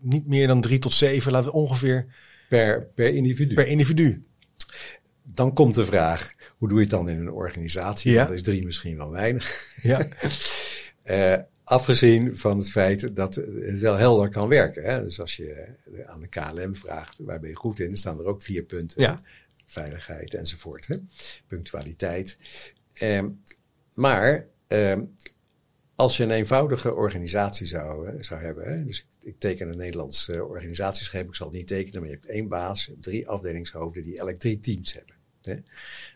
[0.00, 2.06] niet meer dan 3 tot 7, laten we ongeveer.
[2.48, 3.54] Per, per individu.
[3.54, 4.24] Per individu
[5.34, 8.12] dan komt de vraag, hoe doe je het dan in een organisatie?
[8.12, 8.24] Ja.
[8.24, 9.74] Dat is drie misschien wel weinig.
[9.82, 10.08] Ja.
[11.04, 14.82] uh, afgezien van het feit dat het wel helder kan werken.
[14.82, 15.02] Hè?
[15.02, 15.66] Dus als je
[16.06, 17.86] aan de KLM vraagt, waar ben je goed in?
[17.86, 19.00] Dan staan er ook vier punten.
[19.00, 19.22] Ja.
[19.64, 20.86] Veiligheid enzovoort.
[20.86, 20.96] Hè?
[21.46, 22.36] Punctualiteit.
[22.94, 23.24] Uh,
[23.94, 24.98] maar uh,
[25.94, 30.28] als je een eenvoudige organisatie zou, eh, zou hebben, hè, dus ik, teken een Nederlands
[30.28, 34.18] uh, organisatieschema, ik zal het niet tekenen, maar je hebt één baas, drie afdelingshoofden die
[34.18, 35.14] elk drie teams hebben.
[35.46, 35.54] Hè.
[35.54, 35.64] Dan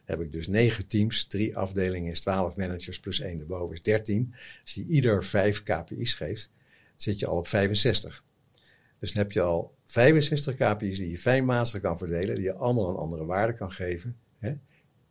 [0.05, 4.35] heb ik dus negen teams, drie afdelingen is twaalf managers plus één erboven is dertien.
[4.63, 6.51] Als je ieder vijf KPI's geeft,
[6.97, 8.25] zit je al op 65.
[8.99, 12.89] Dus dan heb je al 65 KPI's die je fijnmazig kan verdelen, die je allemaal
[12.89, 14.55] een andere waarde kan geven hè,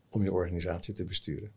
[0.10, 1.52] om je organisatie te besturen.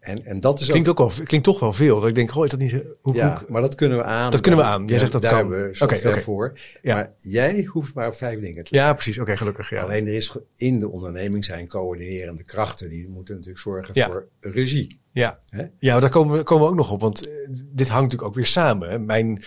[0.00, 2.00] En, en dat is klinkt, ook, wel, klinkt toch wel veel.
[2.00, 2.84] Dat ik denk, goh, is dat niet...
[3.00, 4.30] Hoe, ja, maar dat kunnen we aan.
[4.30, 4.86] Dat kunnen we aan.
[4.86, 5.50] Jij zegt dat daar kan.
[5.50, 6.20] hebben we oké.
[6.20, 6.58] voor.
[6.82, 6.94] Ja.
[6.94, 9.18] Maar jij hoeft maar op vijf dingen te Ja, precies.
[9.18, 9.70] Oké, gelukkig.
[9.70, 9.82] Ja.
[9.82, 12.88] Alleen er is in de onderneming zijn coördinerende krachten.
[12.88, 14.10] Die moeten natuurlijk zorgen Ja.
[14.10, 15.00] voor regie.
[15.12, 15.38] Ja,
[15.78, 17.00] ja daar komen we, komen we ook nog op.
[17.00, 18.90] Want eh, dit hangt natuurlijk ook weer samen.
[18.90, 18.98] Hè.
[18.98, 19.42] Mijn.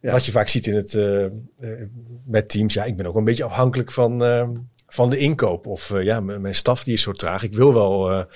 [0.00, 1.30] Wat je vaak ziet in het, eh, eh,
[2.24, 2.74] met teams.
[2.74, 4.48] Ja, ik ben ook een beetje afhankelijk van, eh,
[4.86, 5.66] van de inkoop.
[5.66, 7.42] Of eh, ja, mijn staf die is zo traag.
[7.42, 8.26] Ik wil wel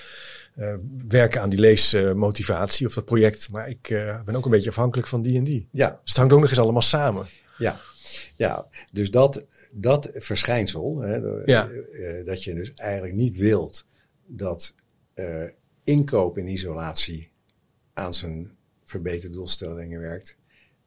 [0.61, 0.75] eh,
[1.07, 3.51] werken aan die leesmotivatie of dat project.
[3.51, 5.67] Maar ik eh, ben ook een beetje afhankelijk van die en die.
[5.71, 7.25] Ja, Dus het hangt ook nog eens allemaal samen.
[7.57, 7.79] ja.
[8.35, 8.67] ja.
[8.91, 11.69] dus dat, dat verschijnsel, hè, Ja.
[11.69, 13.85] eh, dat je dus eigenlijk niet wilt
[14.25, 14.75] dat
[15.83, 17.31] inkoop in isolatie
[17.93, 18.51] aan zijn
[18.85, 20.37] verbeterde doelstellingen werkt.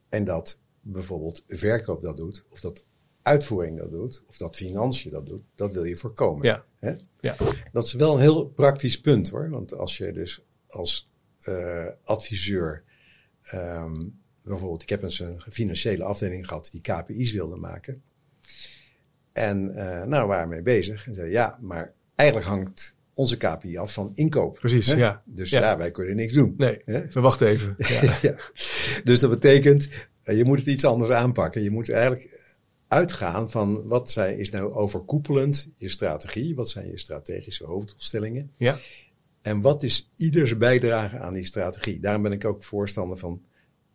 [0.08, 2.84] En dat bijvoorbeeld verkoop dat doet, of dat
[3.24, 6.46] uitvoering dat doet, of dat financiën dat doet, dat wil je voorkomen.
[6.46, 6.64] Ja.
[6.78, 6.92] Hè?
[7.20, 7.36] Ja.
[7.72, 9.50] Dat is wel een heel praktisch punt hoor.
[9.50, 11.10] Want als je dus als
[11.40, 12.82] eh, adviseur,
[13.42, 14.02] ehm,
[14.42, 18.02] bijvoorbeeld, ik heb eens een financiële afdeling gehad die KPI's wilde maken.
[19.32, 21.06] En eh, nou, we waren mee bezig.
[21.06, 24.54] En zei ja, maar eigenlijk hangt onze KPI af van inkoop.
[24.58, 24.94] Precies, hè?
[24.94, 25.22] ja.
[25.24, 25.76] Dus Ja.
[25.76, 26.54] wij kunnen niks doen.
[26.56, 27.06] Nee, Hè?
[27.08, 27.74] we wachten even.
[27.88, 28.16] Ja.
[28.22, 28.34] Ja.
[29.04, 29.88] Dus dat betekent,
[30.22, 31.62] eh, je moet het iets anders aanpakken.
[31.62, 32.42] Je moet eigenlijk
[32.94, 36.54] uitgaan van wat zij, is nou overkoepelend je strategie?
[36.54, 38.50] Wat zijn je strategische hoofddoelstellingen?
[38.56, 38.78] ja.
[39.42, 42.00] En wat is ieders bijdrage aan die strategie?
[42.00, 43.42] Daarom ben ik ook voorstander van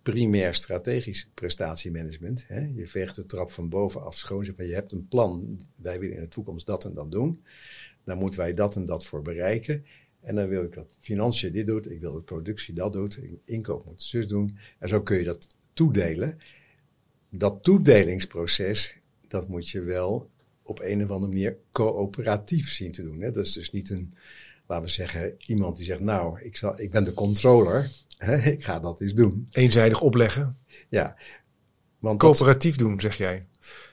[0.02, 2.46] primair strategisch prestatiemanagement.
[2.48, 2.70] Hè?
[2.76, 4.54] Je veegt de trap van bovenaf schoon.
[4.58, 5.60] Maar, je hebt een plan.
[5.76, 7.44] Wij willen in de toekomst dat en dat doen.
[8.04, 9.86] Dan moeten wij dat en dat voor bereiken.
[10.22, 11.92] En dan wil ik dat financiën dit doet.
[11.92, 13.20] Ik wil dat productie dat doet.
[13.46, 14.58] Inkoop moet zus doen.
[14.80, 16.38] En zo kun je dat toedelen.
[17.30, 20.30] Dat toedelingsproces, dat moet je wel
[20.64, 23.22] op een of andere manier coöperatief zien te doen.
[23.22, 23.32] Hè?
[23.32, 24.14] Dat is dus niet een,
[24.68, 27.92] laten we zeggen, iemand die zegt, nou, ik, zal, ik ben de controller.
[28.18, 28.36] Hè?
[28.52, 29.48] Ik ga dat eens doen.
[29.52, 30.58] Eenzijdig opleggen.
[30.90, 31.16] Ja.
[32.00, 33.46] Want dat- Coöperatief doen, zeg jij.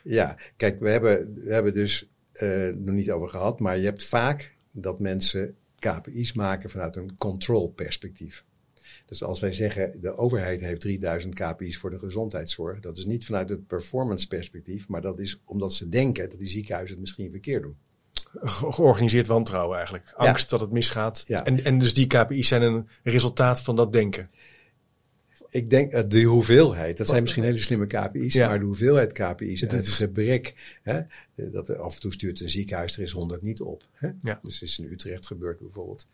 [0.05, 4.05] ja, kijk, we hebben, we hebben dus eh nog niet over gehad, maar je hebt
[4.05, 8.45] vaak dat mensen KPI's maken vanuit een control perspectief.
[9.07, 13.25] Dus als wij zeggen, de overheid heeft 3000 KPI's voor de gezondheidszorg, dat is niet
[13.25, 17.31] vanuit het performance perspectief, maar dat is omdat ze denken dat die ziekenhuizen het misschien
[17.31, 17.77] verkeerd doen.
[18.43, 20.13] Ge- georganiseerd wantrouwen eigenlijk.
[20.17, 21.25] Angst dat het misgaat.
[21.27, 21.45] Ja.
[21.45, 24.31] En, en dus die KPI's zijn een resultaat van dat denken.
[25.51, 28.49] Ik denk uh, de hoeveelheid, dat zijn misschien hele slimme KPI's, Ja.
[28.49, 30.55] maar de hoeveelheid KPI's, en Het het is een brek.
[30.83, 31.01] Hè,
[31.35, 33.83] dat er af en toe stuurt een ziekenhuis er is 100 niet op.
[33.93, 34.09] Hè?
[34.21, 34.39] Ja.
[34.43, 36.07] Dus is in Utrecht gebeurd bijvoorbeeld.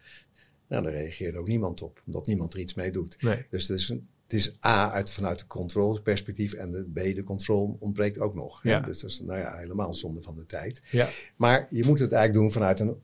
[0.73, 3.23] Nou, daar reageert ook niemand op, omdat niemand er iets mee doet.
[3.23, 3.47] Nee.
[3.51, 7.23] Dus het is, een, het is A, uit, vanuit de controleperspectief en de B, de
[7.23, 8.63] controle ontbreekt ook nog.
[8.63, 8.81] Ja.
[8.81, 10.83] Dus dat is nou ja, helemaal zonde van de tijd.
[10.91, 11.09] Ja.
[11.37, 13.01] Maar je moet het eigenlijk doen vanuit een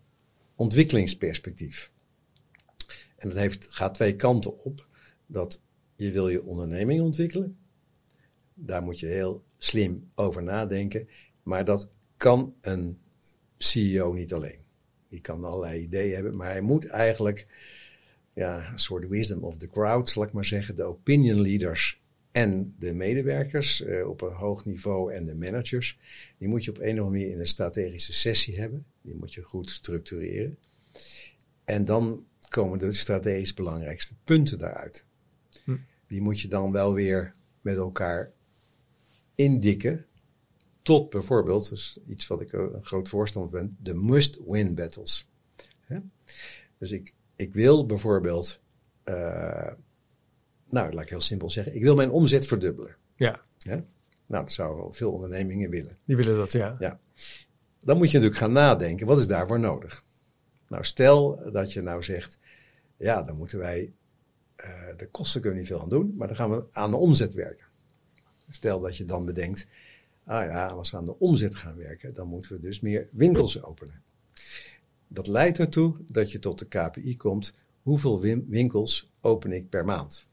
[0.55, 1.91] ontwikkelingsperspectief.
[3.17, 4.87] En dat heeft, gaat twee kanten op.
[5.27, 5.61] Dat
[5.97, 7.59] je wil je onderneming ontwikkelen.
[8.55, 11.09] Daar moet je heel slim over nadenken.
[11.43, 12.99] Maar dat kan een
[13.57, 14.67] CEO niet alleen.
[15.09, 17.47] Die kan allerlei ideeën hebben, maar hij moet eigenlijk
[18.35, 20.77] ja, een soort wisdom of the crowd, zal ik maar zeggen.
[20.77, 22.01] De opinion leaders
[22.33, 25.99] en de medewerkers eh, op een hoog niveau en de managers.
[26.39, 28.87] Die moet je op een of andere manier in een strategische sessie hebben.
[29.03, 30.59] Die moet je goed structureren.
[31.65, 35.05] En dan komen de strategisch belangrijkste punten daaruit.
[35.65, 35.77] Hm.
[36.07, 38.33] Die moet je dan wel weer met elkaar
[39.35, 40.07] indikken.
[40.89, 45.29] Tot bijvoorbeeld, dus iets wat ik een groot voorstander ben, de must-win battles.
[45.81, 45.99] Hè?
[46.79, 48.61] Dus ik, ik wil bijvoorbeeld,
[49.05, 49.73] uh,
[50.69, 52.97] nou laat ik heel simpel zeggen, ik wil mijn omzet verdubbelen.
[53.17, 53.41] Ja.
[53.59, 53.75] Hè?
[54.27, 55.99] Nou, dat zouden veel ondernemingen willen.
[56.05, 56.77] Die willen dat, ja.
[56.79, 57.01] Ja.
[57.81, 60.05] Dan moet je natuurlijk gaan nadenken, wat is daarvoor nodig?
[60.69, 62.39] Nou, stel dat je nou zegt,
[62.97, 63.93] ja, dan moeten wij,
[64.65, 66.97] uh, de kosten kunnen we niet veel aan doen, maar dan gaan we aan de
[66.97, 67.67] omzet werken.
[68.51, 69.67] Stel dat je dan bedenkt,
[70.29, 73.63] ah ja, als we aan de omzet gaan werken, dan moeten we dus meer winkels
[73.63, 74.03] openen.
[75.09, 79.85] Dat leidt ertoe dat je tot de KPI komt, hoeveel win winkels open ik per
[79.85, 80.27] maand?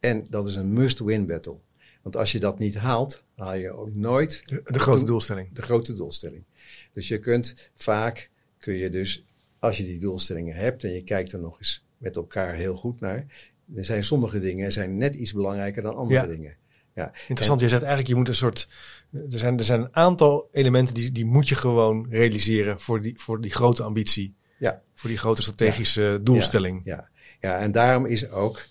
[0.00, 1.56] En dat is een must-win battle.
[2.02, 5.52] Want als je dat niet haalt, haal je ook nooit de, de grote doelstelling.
[5.52, 6.44] De grote doelstelling.
[6.92, 9.24] Dus je kunt vaak, kun je dus,
[9.58, 13.00] als je die doelstellingen hebt en je kijkt er nog eens met elkaar heel goed
[13.00, 16.26] naar, er zijn sommige dingen zijn net iets belangrijker dan andere Ja.
[16.26, 16.56] dingen.
[16.94, 18.68] Ja, Interessant, je zegt eigenlijk, je moet een soort.
[19.12, 23.20] Er zijn, er zijn een aantal elementen die, die moet je gewoon realiseren voor die,
[23.20, 24.34] voor die grote ambitie.
[24.58, 24.82] Ja.
[24.94, 26.80] Voor die grote strategische doelstelling.
[26.84, 27.08] Ja,
[27.40, 28.66] ja, en daarom is ook,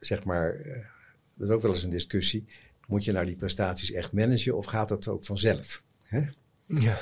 [0.00, 0.84] zeg maar, eh,
[1.36, 2.48] dat is ook wel eens een discussie.
[2.86, 5.82] Moet je nou die prestaties echt managen of gaat het ook vanzelf?
[6.02, 6.20] Hè?
[6.66, 6.98] Ja.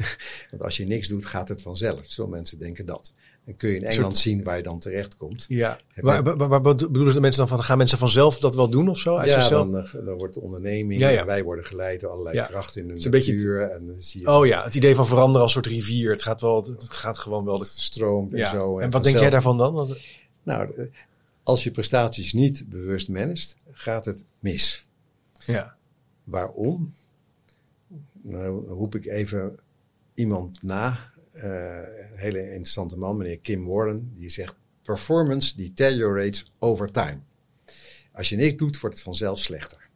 [0.50, 2.14] Want als je niks doet, gaat het vanzelf.
[2.14, 3.14] Veel mensen denken dat.
[3.50, 5.44] Dan kun je in Engeland zien waar je dan terecht komt.
[5.48, 5.78] ja.
[5.94, 7.62] Waar, waar, waar bedoelen de mensen dan van?
[7.64, 9.16] Gaan mensen vanzelf dat wel doen of zo?
[9.16, 11.24] Uit Ja, dan, eh, dan wordt de onderneming, Ja, ja.
[11.24, 13.70] wij worden geleid door allerlei krachten in de beetje natuur.
[13.70, 16.10] en dan zie je Oh ja, het idee van veranderen als soort rivier.
[16.10, 17.58] Het gaat, wel, het gaat gewoon wel.
[17.58, 18.78] het stroomt en zo.
[18.78, 19.72] en wat denk jij daarvan dan?
[19.74, 19.98] Want-
[20.42, 20.84] Nou, eh,
[21.42, 24.86] als je prestaties niet bewust managt, gaat het mis.
[25.44, 25.76] Ja.
[26.24, 26.92] Waarom?
[28.22, 29.58] Nou roep ik even
[30.14, 30.98] iemand na.
[31.40, 34.12] Eh, een hele interessante man, meneer Kim Warren.
[34.16, 37.18] Die zegt, performance deteriorates over time.
[38.12, 39.88] Als je niks doet, wordt het vanzelf slechter.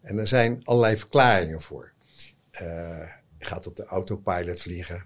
[0.00, 1.92] En er zijn allerlei verklaringen voor.
[2.50, 2.66] Eh,
[3.38, 5.04] je gaat op de autopilot vliegen.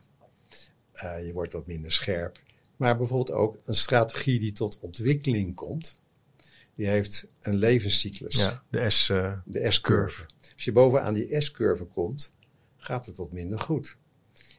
[0.92, 2.40] Eh, je wordt wat minder scherp.
[2.76, 6.00] Maar bijvoorbeeld ook een strategie die tot ontwikkeling komt.
[6.74, 9.06] Die heeft een levenscyclus ja, de S.
[9.44, 10.26] de S-curve.
[10.54, 12.32] Als je bovenaan die S-curve komt,
[12.76, 13.96] gaat het wat minder goed.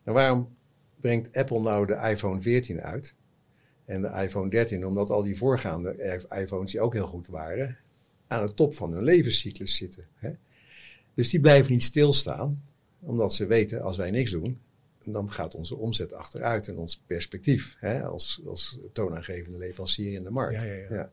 [0.04, 0.56] En waarom
[1.04, 3.16] brengt Apple nou de iPhone 14 uit
[3.86, 4.86] en de iPhone 13?
[4.86, 7.78] Omdat al die voorgaande iPhones, die ook heel goed waren,
[8.28, 10.08] aan de top van hun levenscyclus zitten.
[10.16, 10.32] Hè?
[11.14, 12.64] Dus die blijven niet stilstaan,
[13.00, 14.60] omdat ze weten, als wij niks doen,
[15.04, 20.30] dan gaat onze omzet achteruit en ons perspectief hè, als, als toonaangevende leverancier in de
[20.30, 20.62] markt.
[20.62, 21.12] Ja, ja, ja.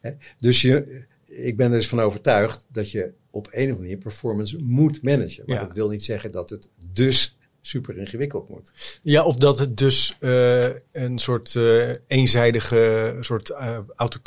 [0.00, 3.78] Hè, Dus je, ik ben er dus van overtuigd dat je op een of andere
[3.78, 5.44] manier performance moet managen.
[5.46, 8.72] Maar dat wil niet zeggen dat het dus super ingewikkeld moet.
[9.02, 14.20] Ja, of dat het dus eh, een soort eh, eenzijdige soort eh, auto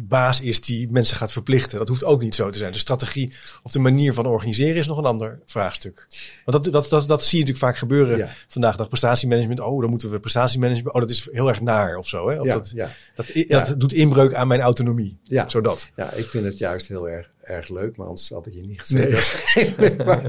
[0.00, 1.78] baas is die mensen gaat verplichten.
[1.78, 2.72] Dat hoeft ook niet zo te zijn.
[2.72, 6.06] De strategie of de manier van organiseren is nog een ander vraagstuk.
[6.44, 8.28] Want dat, dat, dat, dat zie je natuurlijk vaak gebeuren Ja.
[8.48, 8.88] vandaag dag.
[8.88, 10.94] Prestatiemanagement, oh, dan moeten we prestatiemanagement.
[10.94, 12.28] Oh, dat is heel erg naar of zo.
[12.28, 12.40] Hè?
[12.40, 12.90] Of ja, dat, ja.
[13.14, 13.64] dat, Ja.
[13.64, 15.18] dat doet inbreuk aan mijn autonomie.
[15.22, 15.48] Ja.
[15.48, 15.90] Zodat.
[15.96, 18.80] ja, ik vind het juist heel erg, erg leuk, maar anders had ik je niet
[18.80, 19.12] gezegd.
[19.12, 19.96] waarschijnlijk.
[20.04, 20.22] maar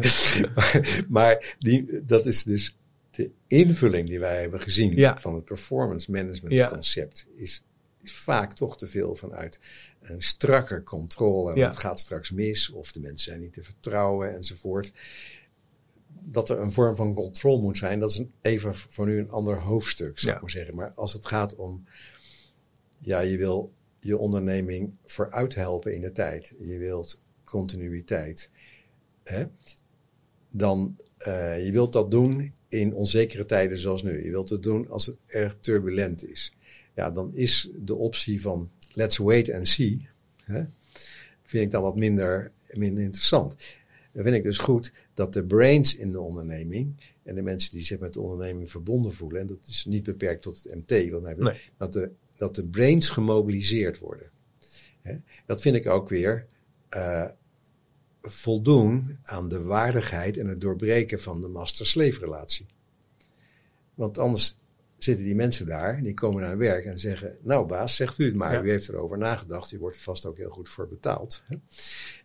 [0.55, 2.77] maar, maar die, dat is dus
[3.11, 5.17] de invulling die wij hebben gezien Ja.
[5.19, 6.67] van het performance management Ja.
[6.67, 7.25] concept.
[7.35, 7.63] Is,
[8.03, 9.59] is vaak toch te veel vanuit
[10.01, 11.55] een strakker controle.
[11.55, 11.67] Ja.
[11.67, 14.91] Het gaat straks mis of de mensen zijn niet te vertrouwen enzovoort.
[16.29, 19.29] Dat er een vorm van controle moet zijn, dat is een, even voor nu een
[19.31, 20.75] ander hoofdstuk, zou ik maar zeggen.
[20.75, 21.85] Maar als het gaat om,
[22.99, 26.53] ja, je wil je onderneming vooruit helpen in de tijd.
[26.59, 28.49] Je wilt continuïteit.
[29.23, 29.45] Hè?
[30.51, 34.23] Dan, eh, je wilt dat doen in onzekere tijden zoals nu.
[34.23, 36.53] Je wilt het doen als het erg turbulent is.
[36.95, 40.07] Ja, dan is de optie van let's wait and see,
[40.43, 40.63] hè,
[41.43, 43.55] vind ik dan wat minder, minder interessant.
[44.11, 47.83] Dan vind ik dus goed dat de brains in de onderneming en de mensen die
[47.83, 51.37] zich met de onderneming verbonden voelen, en dat is niet beperkt tot het MT, want
[51.37, 51.59] Nee.
[51.77, 54.29] dat, de, dat de brains gemobiliseerd worden.
[55.01, 55.17] Hè?
[55.45, 56.45] Dat vind ik ook weer
[56.89, 57.25] eh,
[58.21, 62.65] voldoen aan de waardigheid en het doorbreken van de master-slave relatie.
[63.93, 64.55] Want anders
[64.97, 68.35] zitten die mensen daar, die komen naar werk en zeggen: Nou, baas, zegt u het
[68.35, 68.53] maar.
[68.53, 68.61] Ja.
[68.61, 71.43] U heeft erover nagedacht, u wordt er vast ook heel goed voor betaald.
[71.45, 71.55] Hè?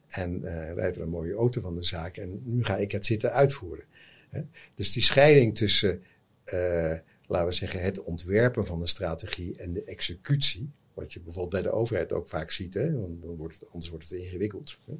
[0.09, 3.07] En eh rijdt er een mooie auto van de zaak en nu ga ik het
[3.07, 3.85] zitten uitvoeren.
[4.31, 4.40] Hè?
[4.75, 6.03] Dus die scheiding tussen,
[6.44, 6.94] eh,
[7.33, 11.71] laten we zeggen, het ontwerpen van een strategie en de executie, wat je bijvoorbeeld bij
[11.71, 12.92] de overheid ook vaak ziet, hè?
[13.01, 14.79] want dan wordt het, anders wordt het ingewikkeld.
[14.85, 14.95] Hè?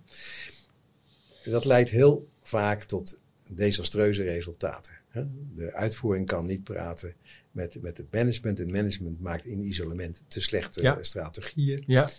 [1.51, 4.93] Dat leidt heel vaak tot desastreuze resultaten.
[5.09, 5.25] Hè?
[5.57, 7.15] De uitvoering kan niet praten
[7.51, 8.59] met, met het management.
[8.59, 10.99] Het management maakt in isolement te slechte Ja.
[11.03, 11.83] strategieën.
[11.87, 12.11] Ja,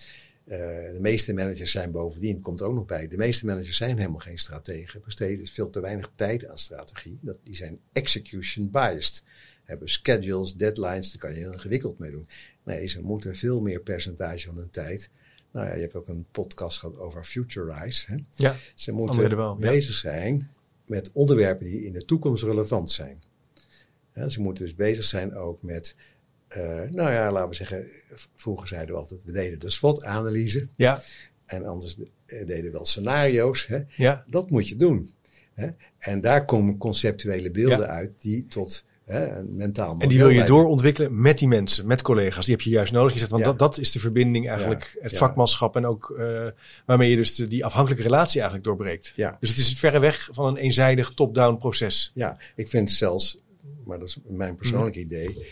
[0.44, 0.58] Eh,
[0.92, 4.38] de meeste managers zijn bovendien, komt ook nog bij, de meeste managers zijn helemaal geen
[4.38, 5.02] strategen.
[5.06, 7.18] Besteden veel te weinig tijd aan strategie.
[7.22, 9.24] Dat, die zijn execution biased.
[9.64, 12.28] Hebben schedules, deadlines, daar kan je heel ingewikkeld mee doen.
[12.64, 15.10] Nee, ze moeten veel meer percentage van hun tijd.
[15.52, 18.12] Nou ja, je hebt ook een podcast gehad over Futurize.
[18.12, 18.18] Hè?
[18.36, 18.56] ja.
[18.76, 19.56] Ze moeten ja.
[19.56, 20.50] bezig zijn
[20.86, 23.22] met onderwerpen die in de toekomst relevant zijn.
[24.16, 25.96] Ja, ze moeten dus bezig zijn ook met,
[26.48, 27.86] eh, nou ja, laten we zeggen,
[28.36, 31.02] vroeger zeiden we altijd, we deden de SWOT-analyse ja,
[31.46, 33.68] en anders de- eh, deden we wel scenario's.
[33.68, 33.80] Hè.
[33.96, 34.24] ja.
[34.28, 35.12] Dat moet je doen.
[35.54, 35.70] Hè.
[35.98, 37.86] En daar komen conceptuele beelden Ja.
[37.88, 42.46] uit die tot hè, mentaal En die wil je doorontwikkelen met die mensen, met collega's.
[42.46, 43.14] Die heb je juist nodig.
[43.14, 43.50] Je zegt, want Ja.
[43.50, 46.48] dat, dat is de verbinding eigenlijk, Ja, het vakmanschap en ook eh,
[46.86, 49.14] waarmee je dus de, die afhankelijke relatie eigenlijk doorbreekt.
[49.16, 49.38] Ja.
[49.40, 52.12] Dus het is verre weg van een eenzijdig top-down proces.
[52.14, 53.38] Ja, ik vind zelfs,
[53.86, 55.06] maar dat is mijn persoonlijk Mhm.
[55.06, 55.48] idee,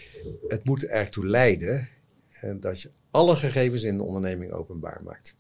[0.48, 1.90] het moet er eigenlijk toe leiden
[2.32, 5.36] eh, dat je alle gegevens in de onderneming openbaar maakt.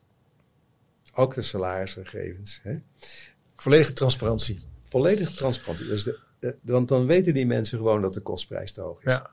[1.13, 2.60] Ook de salarisgegevens.
[2.63, 2.76] Hè?
[3.56, 4.60] Volledige transparantie.
[4.84, 5.80] Volledig transparant.
[5.88, 6.19] Dus de, de-
[6.62, 9.12] want dan weten die mensen gewoon dat de kostprijs te hoog is.
[9.14, 9.30] Ja.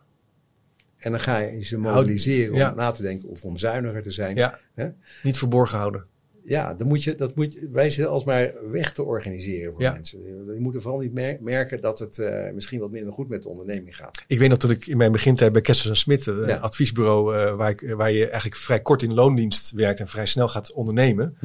[0.99, 2.71] En dan ga je ze mobiliseren ja.
[2.71, 4.37] om na te denken of om zuiniger te zijn.
[4.37, 4.59] Ja.
[4.75, 4.89] Hè?
[5.23, 6.07] Niet verborgen houden.
[6.45, 9.93] Ja, dan moet je, dat moet je, wij zitten alsmaar weg te organiseren voor Ja.
[9.93, 10.23] mensen.
[10.55, 13.49] Je moet vooral niet mer- merken dat het eh, misschien wat minder goed met de
[13.49, 14.25] onderneming gaat.
[14.27, 16.57] Ik weet nog dat ik in mijn begintijd bij Kessels en Smit, een Ja.
[16.57, 20.49] adviesbureau eh, waar, ik, waar je eigenlijk vrij kort in loondienst werkt en vrij snel
[20.49, 21.37] gaat ondernemen.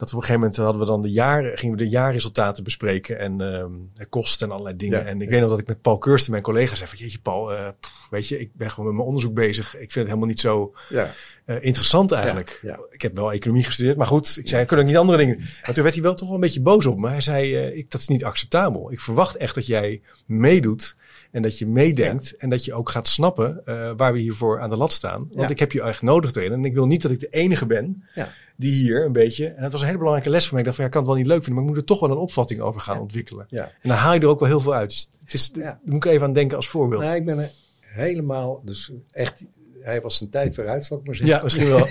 [0.00, 2.64] Dat we op een gegeven moment hadden we dan de jaar, gingen we de jaarresultaten
[2.64, 4.98] bespreken en ehm, de kosten en allerlei dingen.
[4.98, 5.04] Ja.
[5.04, 7.72] En ik weet nog dat ik met Paul Keursten, mijn collega, zei van jeetje Paul,
[7.80, 9.66] pff, weet je, ik ben gewoon met mijn onderzoek bezig.
[9.66, 11.10] Ik vind het helemaal niet zo Ja,
[11.44, 12.62] eh, interessant eigenlijk.
[12.90, 15.36] Ik heb wel economie gestudeerd, maar goed, ik zei, kunnen ook niet andere dingen.
[15.38, 17.08] Maar toen werd hij wel toch wel een beetje boos op me.
[17.08, 18.92] Hij zei, eh, ik, dat is niet acceptabel.
[18.92, 20.96] Ik verwacht echt dat jij meedoet
[21.30, 23.62] en dat je meedenkt en dat je ook gaat snappen
[23.96, 25.28] waar we hiervoor aan de lat staan.
[25.32, 27.66] Want ik heb je echt nodig erin en ik wil niet dat ik de enige
[27.66, 28.28] ben ja.
[28.60, 30.60] Die hier een beetje, en dat was een hele belangrijke les voor mij.
[30.60, 31.94] Ik dacht van, ja, ik kan het wel niet leuk vinden, maar ik moet er
[31.96, 33.46] toch wel een opvatting over gaan ontwikkelen.
[33.48, 33.64] ja.
[33.64, 34.88] En dan haal je er ook wel heel veel uit.
[34.90, 35.60] Dus het is, Ja.
[35.62, 37.02] Daar moet ik even aan denken als voorbeeld.
[37.02, 39.44] Nou, ik ben er helemaal, dus echt,
[39.80, 41.36] hij was een tijd vooruit, zal ik maar zeggen.
[41.36, 41.86] ja, misschien wel.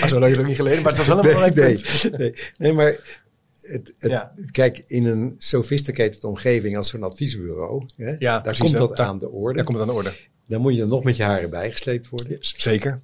[0.00, 1.74] Ah, zo lang is het ook niet geleden, maar het was wel een belangrijk nee,
[1.74, 2.18] punt.
[2.18, 2.96] nee, nee, maar
[3.62, 4.32] het, het- Ja.
[4.50, 9.18] kijk, in een sophisticated omgeving als zo'n adviesbureau, hè, Ja, daar precies, komt dat aan
[9.18, 9.54] de orde.
[9.56, 10.12] Daar komt het aan de orde.
[10.46, 12.36] Dan moet je nog met je haren bijgesleept worden.
[12.40, 13.00] Zeker.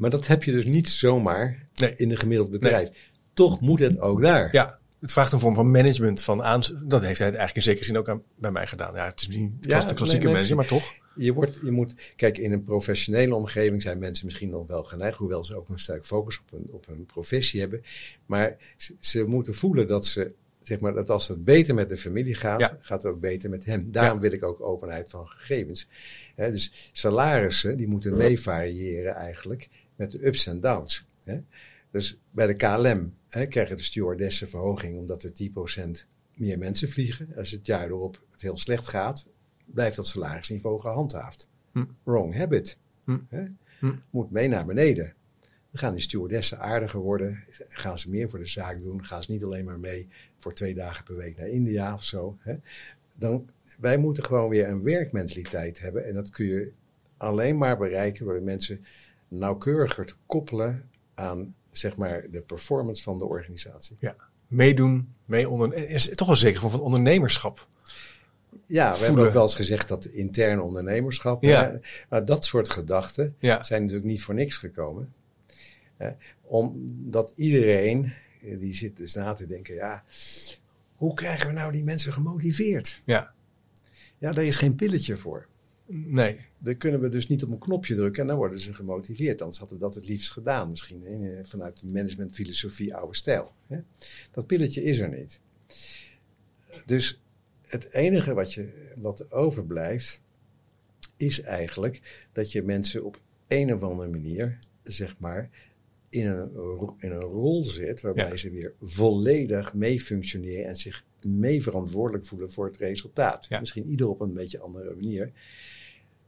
[0.00, 1.94] Maar dat heb je dus niet zomaar Nee.
[1.96, 2.88] in een gemiddeld bedrijf.
[3.32, 4.48] Toch moet het ook daar.
[4.52, 6.22] Ja, het vraagt een vorm van management.
[6.22, 8.94] Van aan, dat heeft hij eigenlijk in zekere zin ook aan, bij mij gedaan.
[8.94, 10.94] Ja, het is niet het Ja, de klassieke nee, manager, maar toch.
[11.16, 15.18] Je, wordt, je moet, kijk, in een professionele omgeving zijn mensen misschien nog wel geneigd,
[15.18, 17.82] hoewel ze ook een sterk focus op hun, op hun professie hebben.
[18.26, 20.32] Maar ze, ze moeten voelen dat ze,
[20.62, 22.76] zeg maar, dat als het beter met de familie gaat, Ja.
[22.80, 23.92] gaat het ook beter met hem.
[23.92, 24.20] Daarom Ja.
[24.22, 25.88] wil ik ook openheid van gegevens.
[26.36, 29.68] Dus salarissen, die moeten mee variëren eigenlijk
[30.00, 31.06] met de ups en downs.
[31.24, 31.40] Hè.
[31.90, 35.32] Dus bij de KLM hè, krijgen de stewardessen verhoging omdat er
[36.02, 37.32] 10% meer mensen vliegen.
[37.36, 39.26] Als het jaar erop het heel slecht gaat,
[39.64, 41.48] blijft dat salarisniveau gehandhaafd.
[41.72, 41.84] Hm.
[42.02, 42.78] Wrong habit.
[43.04, 43.18] Hm.
[43.28, 43.44] Hè?
[43.78, 43.94] Hm.
[44.10, 45.14] Moet mee naar beneden.
[45.40, 47.44] Dan gaan die stewardessen aardiger worden.
[47.68, 49.04] Gaan ze meer voor de zaak doen.
[49.04, 50.08] Gaan ze niet alleen maar mee
[50.38, 52.38] voor twee dagen per week naar India of zo.
[52.40, 52.56] Hè?
[53.16, 56.06] Dan, wij moeten gewoon weer een werkmentaliteit hebben.
[56.06, 56.72] En dat kun je
[57.16, 58.84] alleen maar bereiken door de mensen
[59.30, 63.96] nauwkeuriger te koppelen aan zeg maar, de performance van de organisatie.
[64.00, 64.16] Ja.
[64.46, 67.68] Meedoen, mee onder, is toch wel zeker van, van ondernemerschap.
[68.66, 69.06] Ja, we Voelen.
[69.06, 71.42] hebben ook wel eens gezegd dat intern ondernemerschap.
[71.42, 71.80] Ja.
[72.08, 73.62] maar dat soort gedachten Ja.
[73.62, 75.12] zijn natuurlijk niet voor niks gekomen.
[75.96, 76.10] Hè,
[76.42, 78.12] omdat iedereen
[78.42, 80.04] eh, die zit dus na te denken: ja,
[80.96, 83.02] hoe krijgen we nou die mensen gemotiveerd?
[83.04, 83.32] Ja.
[84.18, 85.46] Ja, daar is geen pilletje voor.
[85.92, 86.36] Nee.
[86.58, 89.40] Dan kunnen we dus niet op een knopje drukken en dan worden ze gemotiveerd.
[89.40, 93.52] Anders hadden we dat het liefst gedaan, misschien hè, vanuit de managementfilosofie oude stijl.
[93.66, 93.78] Hè.
[94.30, 95.40] Dat pilletje is er niet.
[96.86, 97.20] Dus
[97.66, 100.20] het enige wat, je, wat er overblijft,
[101.16, 105.50] is eigenlijk dat je mensen op een of andere manier, zeg maar,
[106.08, 106.50] in een,
[106.98, 108.36] in een rol zet waarbij Ja.
[108.36, 113.46] ze weer volledig mee functioneren en zich mee verantwoordelijk voelen voor het resultaat.
[113.48, 113.60] Ja.
[113.60, 115.32] Misschien ieder op een beetje andere manier.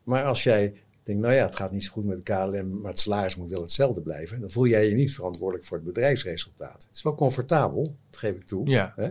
[0.04, 2.90] Maar als jij denkt, nou ja, het gaat niet zo goed met de KLM, maar
[2.90, 6.82] het salaris moet wel hetzelfde blijven, dan voel jij je niet verantwoordelijk voor het bedrijfsresultaat.
[6.88, 8.68] Het is wel comfortabel, dat geef ik toe.
[8.68, 8.92] Ja.
[8.96, 9.10] Hè?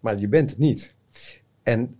[0.00, 0.94] Maar je bent het niet.
[1.62, 1.94] En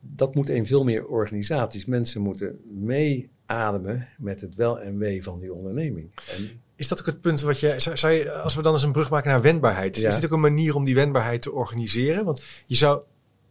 [0.00, 1.84] dat moet in veel meer organisaties.
[1.84, 6.10] Mensen moeten meeademen met het wel en wee van die onderneming.
[6.36, 8.92] En Is dat ook het punt wat je, zou, je, als we dan eens een
[8.92, 10.08] brug maken naar wendbaarheid, Ja.
[10.08, 12.24] is dit ook een manier om die wendbaarheid te organiseren?
[12.24, 13.02] Want je zou,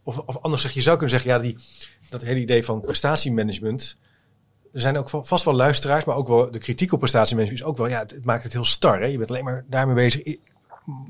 [0.04, 1.58] of, of anders zeg je zou kunnen zeggen, ja, die,
[2.10, 3.97] dat hele idee van prestatiemanagement,
[4.75, 7.77] er zijn ook vast wel luisteraars, maar ook wel de kritiek op prestatiemanagement is ook
[7.77, 8.99] wel, ja, het, maakt het heel star.
[8.99, 9.05] Hè?
[9.05, 10.35] Je bent alleen maar daarmee bezig.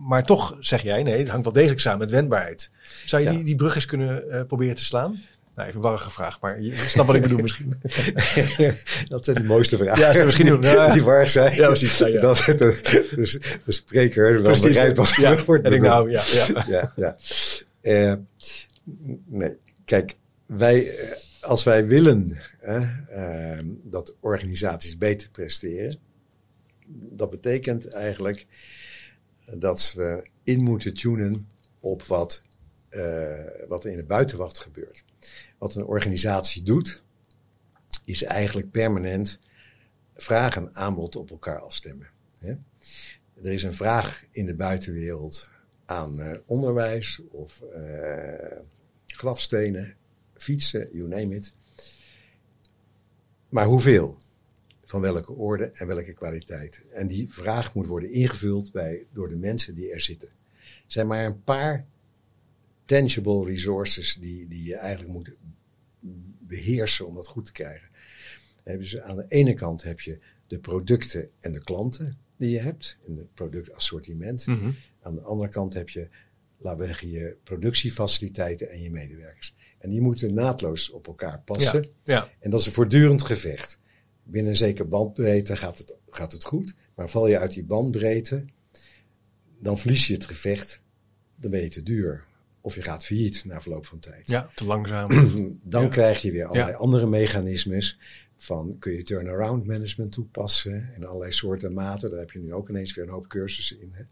[0.07, 2.71] Maar toch zeg jij, nee, het hangt wel degelijk samen met wendbaarheid.
[3.05, 3.35] Zou je Ja.
[3.35, 5.21] die, die brug eens kunnen eh, proberen te slaan?
[5.55, 7.81] Nou, even een warrige vraag, maar je snapt wat ik bedoel misschien.
[9.07, 9.99] dat zijn de mooiste vragen.
[9.99, 11.55] Ja, zijn misschien ook, die waar zijn.
[11.55, 12.21] Ja, precies, ja, ja.
[12.21, 15.43] Dat de, de, de spreker wel begrijpt wat ja.
[15.43, 16.65] wordt En ik nou, ja, ja.
[16.67, 17.15] ja, ja.
[17.81, 18.13] Eh,
[19.25, 21.11] nee, kijk, wij, eh,
[21.45, 25.99] als wij willen hè, eh, dat organisaties beter presteren,
[26.87, 28.45] dat betekent eigenlijk
[29.45, 31.47] dat we in moeten tunen
[31.79, 32.43] op wat,
[32.89, 35.03] eh, wat er in de buitenwacht gebeurt.
[35.57, 37.03] Wat een organisatie doet,
[38.05, 39.39] is eigenlijk permanent
[40.15, 42.07] vraag en aanbod op elkaar afstemmen.
[42.39, 42.53] Hè?
[43.43, 45.49] Er is een vraag in de buitenwereld
[45.85, 48.57] aan eh, onderwijs of eh,
[49.05, 49.95] grafstenen,
[50.45, 51.53] fietsen, you name it.
[53.49, 54.17] Maar hoeveel?
[54.85, 56.81] van welke orde en welke kwaliteit.
[56.91, 60.29] En die vraag moet worden ingevuld bij, door de mensen die er zitten.
[60.29, 61.85] Er zijn maar een paar
[62.85, 65.31] tangible resources die, die je eigenlijk moet
[66.39, 67.87] beheersen om dat goed te krijgen.
[68.63, 72.97] Dus aan de ene kant heb je de producten en de klanten die je hebt,
[73.03, 74.45] in het productassortiment.
[74.45, 74.71] Mhm.
[75.01, 76.07] Aan de andere kant heb je,
[76.57, 79.55] laten we zeggen, je productiefaciliteiten en je medewerkers.
[79.85, 81.81] En die moeten naadloos op elkaar passen.
[82.03, 82.29] Ja, ja.
[82.39, 83.79] En dat is een voortdurend gevecht.
[84.23, 86.75] Binnen een zeker bandbreedte gaat het, gaat het goed.
[86.95, 88.45] Maar val je uit die bandbreedte,
[89.59, 90.81] dan verlies je het gevecht.
[91.35, 92.23] Dan ben je te duur.
[92.61, 94.29] Of je gaat failliet na verloop van tijd.
[94.29, 95.09] ja, te langzaam.
[95.63, 95.87] Dan Ja.
[95.89, 97.99] krijg je weer allerlei andere mechanismes.
[98.37, 102.09] Van kun je turnaround management toepassen en allerlei soorten en maten.
[102.09, 103.93] Daar heb je nu ook ineens weer een hoop cursussen in.
[103.93, 104.03] Hè.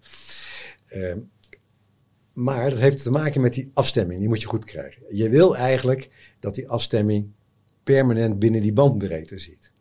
[0.87, 1.19] Ehm,
[2.33, 4.19] maar dat heeft te maken met die afstemming.
[4.19, 5.03] Die moet je goed krijgen.
[5.09, 6.09] Je wil eigenlijk
[6.39, 7.31] dat die afstemming
[7.83, 9.71] permanent binnen die bandbreedte zit.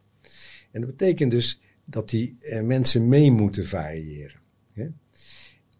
[0.70, 4.40] En dat betekent dus dat die eh, mensen mee moeten variëren.
[4.74, 4.88] Hè.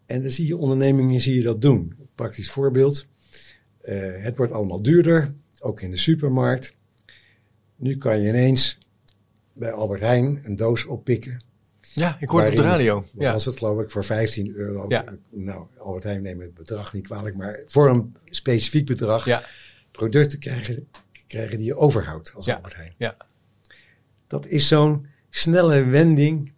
[0.05, 1.95] En dan zie je ondernemingen zie je dat doen.
[2.15, 3.07] Praktisch voorbeeld.
[3.81, 6.77] Eh, het wordt allemaal duurder, ook in de supermarkt.
[7.75, 8.77] Nu kan je ineens
[9.53, 11.41] bij Albert Heijn een doos oppikken.
[11.93, 13.05] Ja, ik hoorde het op de radio.
[13.17, 13.31] Ja.
[13.31, 14.85] was het geloof ik voor 15 euro?
[14.87, 15.03] Ja.
[15.29, 19.43] Nou, Albert Heijn neemt het bedrag niet kwalijk, maar voor een specifiek bedrag Ja.
[19.91, 20.87] producten krijgen,
[21.27, 22.55] krijgen die je overhoudt als Ja.
[22.55, 22.93] Albert Heijn.
[22.97, 23.17] Ja.
[24.27, 26.53] Dat is zo'n snelle wending,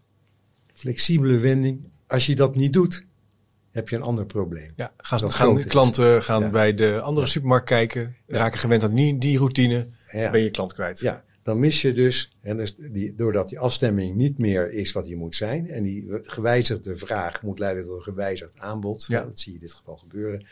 [0.74, 1.84] flexibele wending.
[2.08, 3.06] Als je dat niet doet,
[3.72, 4.74] heb je een ander probleem.
[4.76, 8.96] Ja, gaan, Dat gaan de klanten gaan bij de andere supermarkt kijken, raken gewend aan
[8.96, 11.00] die, die routine, ben je klant kwijt.
[11.00, 15.06] Ja, dan mis je dus, en dus die, doordat die afstemming niet meer is wat
[15.06, 19.24] die moet zijn, en die gewijzigde vraag moet leiden tot een gewijzigd aanbod, Ja.
[19.24, 20.46] dat zie je in dit geval gebeuren,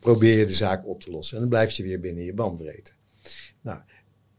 [0.00, 1.34] probeer je de zaak op te lossen.
[1.34, 2.92] En dan blijf je weer binnen je bandbreedte.
[3.60, 3.78] Nou,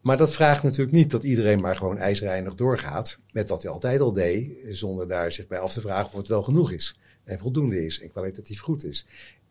[0.01, 3.99] maar dat vraagt natuurlijk niet dat iedereen maar gewoon ijsreinig doorgaat met wat hij altijd
[3.99, 7.39] al deed, zonder daar zich bij af te vragen of het wel genoeg is en
[7.39, 9.05] voldoende is en kwalitatief goed is.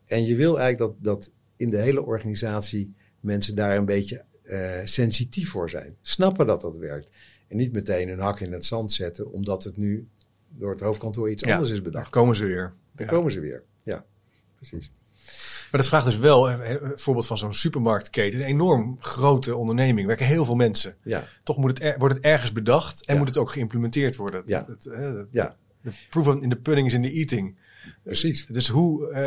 [0.05, 4.79] En je wil eigenlijk dat, dat in de hele organisatie mensen daar een beetje eh,
[4.83, 5.95] sensitief voor zijn.
[6.01, 7.09] Snappen dat dat werkt.
[7.47, 10.07] En niet meteen een hak in het zand zetten, omdat het nu
[10.49, 12.09] door het hoofdkantoor iets Ja, anders is bedacht.
[12.09, 12.73] komen ze weer.
[12.95, 13.11] Dan Ja.
[13.11, 13.63] komen ze weer.
[13.83, 14.05] Ja,
[14.55, 14.91] precies.
[15.71, 20.25] Maar dat vraagt dus wel, een voorbeeld van zo'n supermarktketen, een enorm grote onderneming, werken
[20.25, 20.95] heel veel mensen.
[21.03, 23.19] Ja, Toch moet het er- wordt het ergens bedacht en Ja.
[23.19, 24.43] moet het ook geïmplementeerd worden.
[24.45, 24.65] Ja.
[24.67, 27.55] Het, eh, het- ja De proof in the pudding is in the eating.
[28.03, 28.45] precies.
[28.45, 29.07] Dus hoe...
[29.09, 29.21] eh,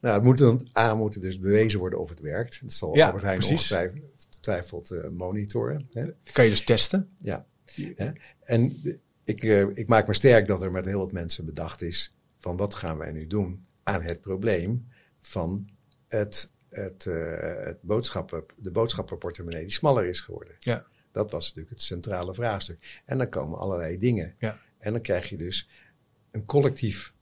[0.00, 2.58] Nou, het moet dan, A, moet het dus bewezen worden of het werkt.
[2.62, 3.68] Dat zal Ja, Albert Heijn precies.
[4.46, 5.88] Ongetwijfeld eh, monitoren.
[5.92, 6.06] Hè?
[6.32, 7.10] kan je dus testen?
[7.20, 7.46] Ja.
[7.94, 8.10] Hè?
[8.40, 8.82] En
[9.24, 12.56] ik, eh, ik maak me sterk dat er met heel wat mensen bedacht is van
[12.56, 14.88] wat gaan wij nu doen aan het probleem
[15.20, 15.68] van
[16.08, 20.56] het, het, eh, het boodschappen, de boodschappenportemonnee die smaller is geworden.
[20.58, 20.86] Ja.
[21.10, 23.02] Dat was natuurlijk het centrale vraagstuk.
[23.04, 24.34] En dan komen allerlei dingen.
[24.38, 24.58] Ja.
[24.78, 25.68] En dan krijg je dus
[26.30, 27.14] een collectief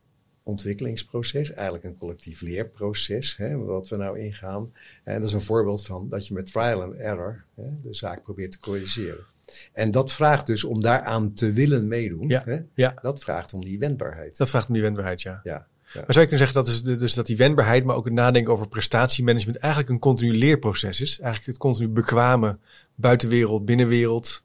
[0.45, 4.67] ontwikkelingsproces, eigenlijk een collectief leerproces, hè, wat we nou ingaan.
[5.05, 8.23] En dat is een voorbeeld van dat je met trial and error hè, de zaak
[8.23, 9.25] probeert te corrigeren.
[9.73, 12.29] En dat vraagt dus om daaraan te willen meedoen.
[12.29, 12.43] Ja.
[12.45, 14.37] Hè, Ja, dat vraagt om die wendbaarheid.
[14.37, 15.41] dat vraagt om die wendbaarheid, ja.
[15.43, 16.01] Ja, ja.
[16.01, 18.15] Maar zou je kunnen zeggen dat, is de- dus dat die wendbaarheid, maar ook het
[18.15, 21.19] nadenken over prestatiemanagement eigenlijk een continu leerproces is?
[21.21, 22.61] Eigenlijk het continu bekwamen
[22.95, 24.43] buitenwereld, binnenwereld,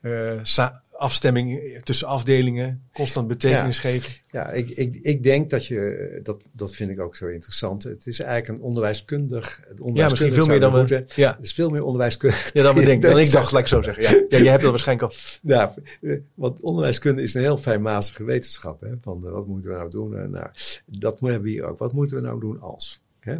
[0.00, 4.12] eh, sa- afstemming tussen afdelingen, constant betekenis geven.
[4.30, 7.82] Ja, ik, ik, ik denk dat je, dat, dat vind ik ook zo interessant.
[7.82, 9.60] Het is eigenlijk een onderwijskundig.
[9.68, 10.78] Het Ja, misschien veel meer dan we...
[10.78, 11.04] moeten.
[11.14, 12.52] Ja, Het is veel meer onderwijskundig.
[12.52, 14.02] ja dan, we denken, dan ik dacht gelijk zo zeggen.
[14.02, 15.18] Ja, ja jij hebt dat waarschijnlijk al.
[15.42, 18.80] Ja, eh, want onderwijskunde is een heel fijnmazige wetenschap.
[18.80, 18.90] Hè?
[19.00, 20.16] Van eh, wat moeten we nou doen?
[20.16, 20.46] Eh, nou,
[20.86, 21.78] dat hebben we hier ook.
[21.78, 23.00] Wat moeten we nou doen als?
[23.20, 23.36] Hè?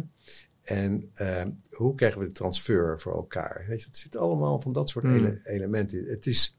[0.61, 1.41] En eh,
[1.71, 3.65] hoe krijgen we de transfer voor elkaar?
[3.67, 5.15] Weet je, het zit allemaal van dat soort Hmm.
[5.15, 6.05] ele- elementen.
[6.07, 6.57] Het is,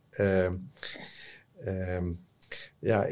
[2.79, 3.07] ja,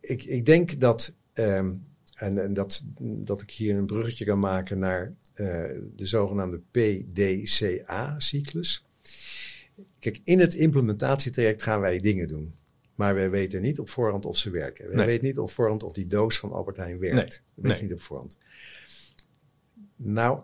[0.00, 1.72] ik, ik, denk dat, ehm,
[2.14, 5.46] en, en dat, dat ik hier een bruggetje kan maken naar eh,
[5.96, 8.84] de zogenaamde PDCA-cyclus.
[9.98, 12.54] Kijk, in het implementatietraject gaan wij dingen doen.
[12.94, 14.86] Maar wij weten niet op voorhand of ze werken.
[14.86, 15.06] Wij Nee.
[15.06, 17.16] weten niet op voorhand of die doos van Albert Heijn werkt.
[17.16, 17.24] Nee.
[17.26, 17.82] Dat weet Nee.
[17.82, 18.38] niet op voorhand.
[19.96, 20.42] Nou,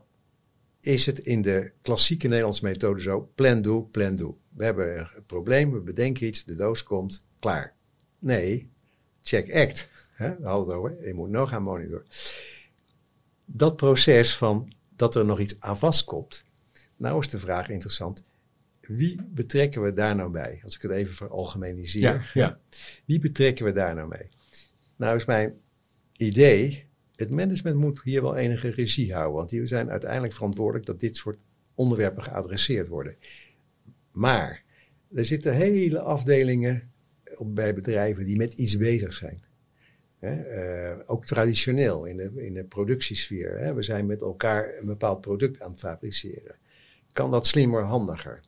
[0.81, 4.39] is het in de klassieke Nederlandse methode zo: plan, do, plan, do.
[4.49, 7.74] We hebben een probleem, we bedenken iets, de doos komt, klaar.
[8.18, 8.68] Nee,
[9.22, 9.89] check act.
[10.12, 10.37] Hè?
[10.37, 12.07] We hadden het over, je moet nog gaan monitoren.
[13.45, 16.45] Dat proces van dat er nog iets aan vastkomt.
[16.97, 18.24] Nou is de vraag interessant.
[18.81, 20.61] Wie betrekken we daar nou bij?
[20.64, 22.01] Als ik het even veralgemeniseer.
[22.01, 22.59] Ja, ja.
[23.05, 24.28] Wie betrekken we daar nou mee?
[24.97, 25.61] Nou is mijn
[26.16, 26.87] idee,
[27.21, 29.37] het management moet hier wel enige regie houden.
[29.37, 31.39] Want die zijn uiteindelijk verantwoordelijk dat dit soort
[31.75, 33.16] onderwerpen geadresseerd worden.
[34.12, 34.62] Maar
[35.14, 36.91] er zitten hele afdelingen
[37.37, 39.43] op, bij bedrijven die met iets bezig zijn.
[40.18, 43.75] Eh, ook traditioneel in de, in de productiesfeer.
[43.75, 46.55] We zijn met elkaar een bepaald product aan het fabriceren.
[47.12, 48.41] Kan dat slimmer, handiger?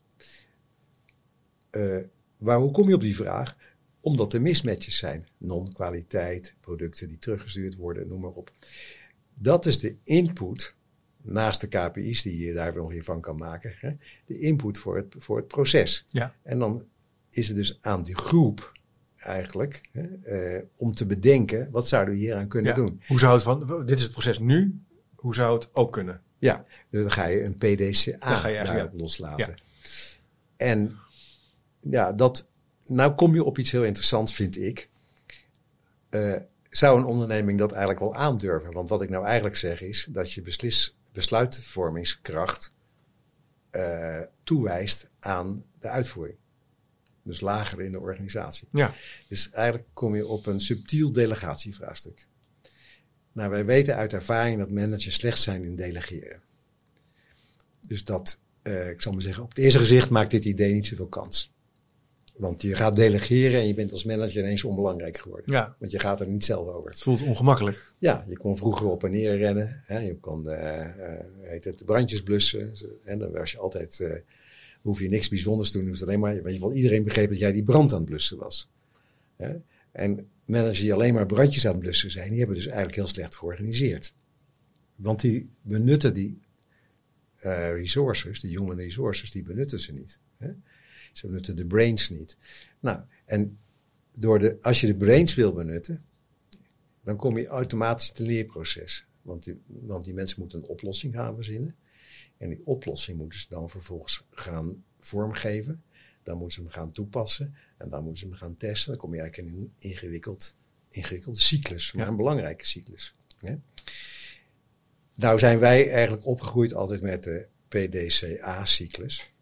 [1.70, 1.96] Uh,
[2.38, 3.56] hoe kom je op die vraag?
[4.04, 5.26] Omdat er mismatches zijn.
[5.38, 8.52] Non-kwaliteit, producten die teruggestuurd worden, noem maar op.
[9.34, 10.74] Dat is de input,
[11.22, 13.92] naast de KPI's die je daar nog in van kan maken, hè,
[14.26, 16.04] de input voor het, voor het proces.
[16.08, 16.34] Ja.
[16.42, 16.84] En dan
[17.30, 18.72] is het dus aan die groep
[19.16, 20.08] eigenlijk hè,
[20.56, 22.76] uh, om te bedenken, wat zouden we hier aan kunnen Ja.
[22.76, 23.00] doen?
[23.06, 24.80] Hoe zou het van, dit is het proces nu,
[25.14, 26.22] hoe zou het ook kunnen?
[26.38, 28.98] Ja, dus dan ga je een PDCA daarop ja.
[28.98, 29.54] loslaten.
[30.56, 30.96] En
[31.80, 32.48] ja, dat,
[32.94, 34.88] nou kom je op iets heel interessants, vind ik.
[36.08, 36.36] Eh,
[36.70, 38.72] zou een onderneming dat eigenlijk wel aandurven?
[38.72, 42.74] Want wat ik nou eigenlijk zeg is dat je beslis, besluitvormingskracht
[43.70, 46.38] eh, toewijst aan de uitvoering.
[47.22, 48.68] Dus lager in de organisatie.
[48.70, 48.94] Ja.
[49.28, 52.26] Dus eigenlijk kom je op een subtiel delegatievraagstuk.
[53.32, 56.40] Nou, wij weten uit ervaring dat managers slecht zijn in delegeren.
[57.80, 60.86] Dus dat, eh, ik zal maar zeggen, op het eerste gezicht maakt dit idee niet
[60.86, 61.52] zoveel kans.
[62.36, 65.52] Want je gaat delegeren en je bent als manager ineens onbelangrijk geworden.
[65.52, 66.90] ja, Want je gaat er niet zelf over.
[66.90, 67.92] het voelt ongemakkelijk.
[67.98, 69.82] Ja, je kon vroeger op en neer rennen.
[69.86, 72.72] Hè, je kon eh, eh, heet het, de brandjes blussen.
[73.04, 74.12] En dan was je altijd, eh,
[74.82, 75.86] hoef je niks bijzonders te doen.
[75.86, 78.68] Dus alleen maar, weet je iedereen begreep dat jij die brand aan het blussen was.
[79.36, 79.54] Hè?
[79.92, 83.06] En managers die alleen maar brandjes aan het blussen zijn, die hebben dus eigenlijk heel
[83.06, 84.14] slecht georganiseerd.
[84.96, 86.40] Want die benutten die
[87.74, 90.18] resources, de human resources, die benutten ze niet.
[90.38, 90.48] Hè?
[91.12, 92.36] Ze benutten de brains niet.
[92.80, 93.58] Nou, en
[94.14, 96.04] door de, als je de brains wil benutten,
[97.04, 99.06] dan kom je automatisch het leerproces.
[99.22, 101.76] Want die, want die mensen moeten een oplossing gaan verzinnen.
[102.36, 105.82] En die oplossing moeten ze dan vervolgens gaan vormgeven.
[106.22, 107.54] Dan moeten ze hem gaan toepassen.
[107.76, 108.90] En dan moeten ze hem gaan testen.
[108.90, 110.54] Dan kom je eigenlijk in een ingewikkeld,
[110.88, 111.92] ingewikkelde cyclus.
[111.92, 112.10] Maar Ja.
[112.10, 113.14] een belangrijke cyclus.
[113.38, 113.54] Hè?
[115.14, 119.32] Nou zijn wij eigenlijk opgegroeid altijd met de PDCA-cyclus.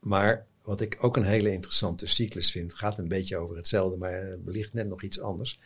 [0.00, 4.44] Maar wat ik ook een hele interessante cyclus vind, gaat een beetje over hetzelfde, maar
[4.44, 5.60] wellicht net nog iets anders.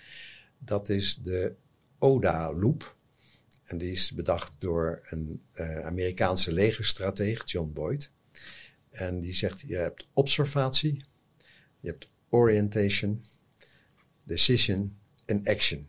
[0.58, 1.54] Dat is de
[1.98, 2.96] ODA-loop.
[3.64, 8.10] En die is bedacht door een eh, Amerikaanse legerstrateeg, John Boyd.
[8.90, 11.04] En die zegt, je hebt observatie,
[11.80, 13.24] je hebt orientation,
[14.22, 15.88] decision en action.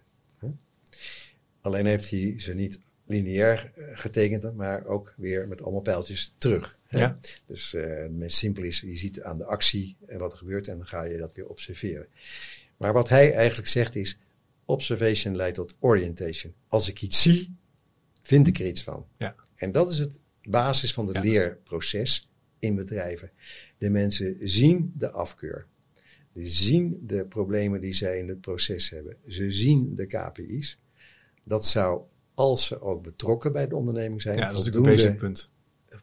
[1.61, 2.79] Alleen heeft hij ze niet
[3.11, 6.79] lineair eh, getekend, maar ook weer met allemaal pijltjes terug.
[6.87, 6.99] hè.
[6.99, 7.19] Ja.
[7.45, 10.67] Dus eh, het meest simpel is, je ziet aan de actie en wat er gebeurt
[10.67, 12.07] en dan ga je dat weer observeren.
[12.77, 14.17] Maar wat hij eigenlijk zegt is,
[14.65, 16.53] observation leidt tot orientation.
[16.67, 17.55] Als ik iets zie,
[18.21, 19.07] vind ik er iets van.
[19.17, 19.35] Ja.
[19.55, 21.21] En dat is het basis van het Ja.
[21.21, 23.31] leerproces in bedrijven.
[23.77, 25.67] De mensen zien de afkeur.
[26.33, 29.17] Ze zien de problemen die zij in het proces hebben.
[29.27, 30.79] Ze zien de KPI's.
[31.43, 32.01] Dat zou,
[32.41, 35.49] als ze ook betrokken bij de onderneming zijn, Ja, dat is natuurlijk een voldoende,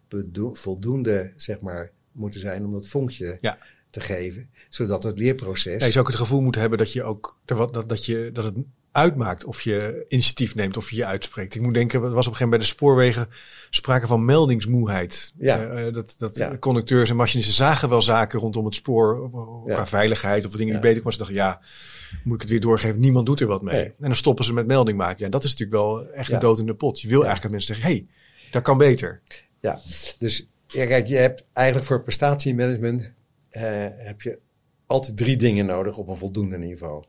[0.09, 0.59] punt.
[0.59, 3.59] voldoende zeg maar, moeten zijn om dat vonkje Ja.
[3.91, 4.51] te geven.
[4.69, 5.81] Zodat het leerproces...
[5.81, 8.31] Ja, je zou ook het gevoel moeten hebben dat je ook wat, dat, dat, je,
[8.33, 8.55] dat het
[8.93, 11.55] uitmaakt of je initiatief neemt of je je uitspreekt.
[11.55, 13.29] Ik moet denken, er was op een gegeven moment bij de spoorwegen
[13.71, 15.33] sprake van meldingsmoeheid.
[15.39, 15.59] Ja.
[15.67, 16.57] Eh, eh, dat dat Ja.
[16.59, 19.75] conducteurs en machinisten zagen wel zaken rondom het spoor, of- of Ja.
[19.75, 21.13] qua veiligheid of dingen die beter kwamen.
[21.13, 21.61] Ze dachten, ja,
[22.25, 23.01] moet ik het weer doorgeven?
[23.01, 23.75] Niemand doet er wat mee.
[23.75, 23.85] Nee.
[23.85, 25.17] En dan stoppen ze met melding maken.
[25.19, 27.01] Ja, en dat is natuurlijk wel echt een dood in de pot.
[27.01, 28.09] Je wil eigenlijk dat mensen zeggen, hé, hey,
[28.51, 29.21] dat kan beter.
[29.61, 29.81] Ja,
[30.19, 33.13] dus ja, kijk, je hebt eigenlijk voor prestatiemanagement
[33.51, 33.63] eh,
[33.97, 34.39] heb je
[34.87, 37.05] altijd drie dingen nodig op een voldoende niveau.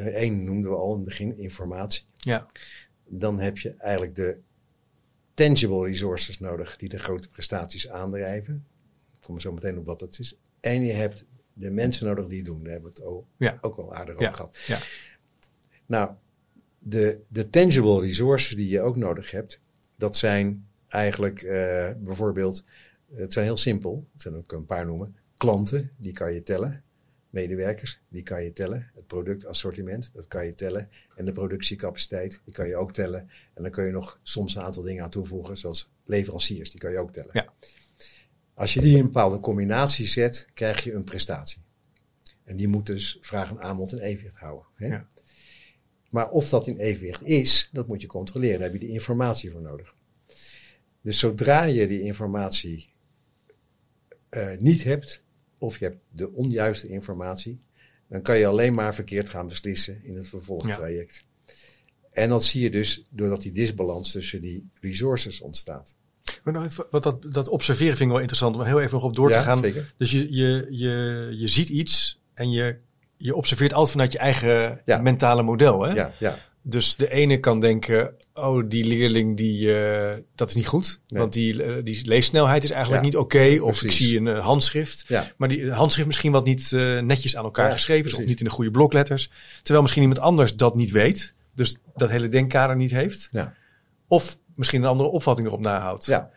[0.00, 2.02] Eén noemden we al in het begin, informatie.
[2.16, 2.46] Ja,
[3.06, 4.38] Dan heb je eigenlijk de
[5.34, 8.66] tangible resources nodig die de grote prestaties aandrijven.
[9.12, 10.36] Ik kom er zo meteen op wat dat is.
[10.60, 12.62] En je hebt de mensen nodig die het doen.
[12.62, 13.58] Daar hebben we het ook, Ja.
[13.60, 14.20] ook al aardig Ja.
[14.22, 14.56] over gehad.
[14.66, 14.78] ja.
[15.86, 16.10] Nou,
[16.78, 19.60] de, de tangible resources die je ook nodig hebt,
[19.96, 22.64] dat zijn eigenlijk eh, bijvoorbeeld,
[23.14, 26.82] het zijn heel simpel, het zijn ook een paar noemen, klanten, die kan je tellen,
[27.30, 32.54] medewerkers, die kan je tellen, het productassortiment, dat kan je tellen, en de productiecapaciteit, die
[32.54, 35.56] kan je ook tellen, en dan kun je nog soms een aantal dingen aan toevoegen,
[35.56, 37.30] zoals leveranciers, die kan je ook tellen.
[37.32, 37.52] Ja.
[38.54, 41.62] Als je die in een bepaalde combinatie zet, krijg je een prestatie.
[42.44, 44.66] En die moet dus vraag en aanbod in evenwicht houden.
[44.74, 44.86] Hè?
[44.86, 45.06] Ja.
[46.10, 48.58] Maar of dat in evenwicht is, dat moet je controleren.
[48.58, 49.94] Daar heb je de informatie voor nodig.
[51.00, 52.92] Dus zodra je die informatie
[54.28, 55.22] eh, niet hebt,
[55.58, 57.60] of je hebt de onjuiste informatie,
[58.08, 61.24] dan kan je alleen maar verkeerd gaan beslissen in het vervolgtraject.
[62.10, 65.96] En dat zie je dus doordat die disbalans tussen die resources ontstaat.
[66.44, 69.14] Maar nou, wat dat, dat observeren vind ik wel interessant om heel even nog op
[69.14, 69.58] door te gaan.
[69.58, 69.94] zeker.
[69.96, 72.76] Dus je, je, je, je ziet iets en je,
[73.16, 74.98] je observeert altijd vanuit je eigen Ja.
[74.98, 75.82] mentale model.
[75.82, 75.92] Hè?
[75.92, 76.38] Ja, ja.
[76.68, 81.00] Dus de ene kan denken, oh, die leerling, die, eh, dat is niet goed.
[81.08, 81.20] Nee.
[81.20, 83.58] Want die, eh, die leessnelheid is eigenlijk Ja, niet oké.
[83.60, 85.04] Of ik zie een eh, handschrift.
[85.06, 85.30] Ja.
[85.36, 88.14] Maar die handschrift misschien wat niet netjes aan elkaar Ja, geschreven is.
[88.14, 89.30] Of niet in de goede blokletters.
[89.56, 91.34] Terwijl misschien iemand anders dat niet weet.
[91.54, 93.28] Dus dat hele denkkader niet heeft.
[93.30, 93.54] Ja.
[94.06, 96.06] Of misschien een andere opvatting erop nahoudt.
[96.06, 96.30] ja.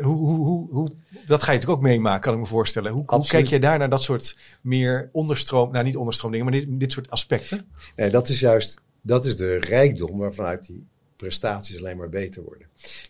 [0.00, 0.88] Hoe, hoe, hoe, hoe,
[1.26, 2.92] dat ga je natuurlijk ook meemaken, kan ik me voorstellen.
[2.92, 6.60] Hoe, hoe kijk je daar naar dat soort meer onderstroom, nou niet onderstroom dingen, maar
[6.60, 7.66] dit, dit soort aspecten?
[7.96, 10.86] Nee, dat is juist dat is de rijkdom waarvanuit die
[11.16, 12.66] prestaties alleen maar beter worden.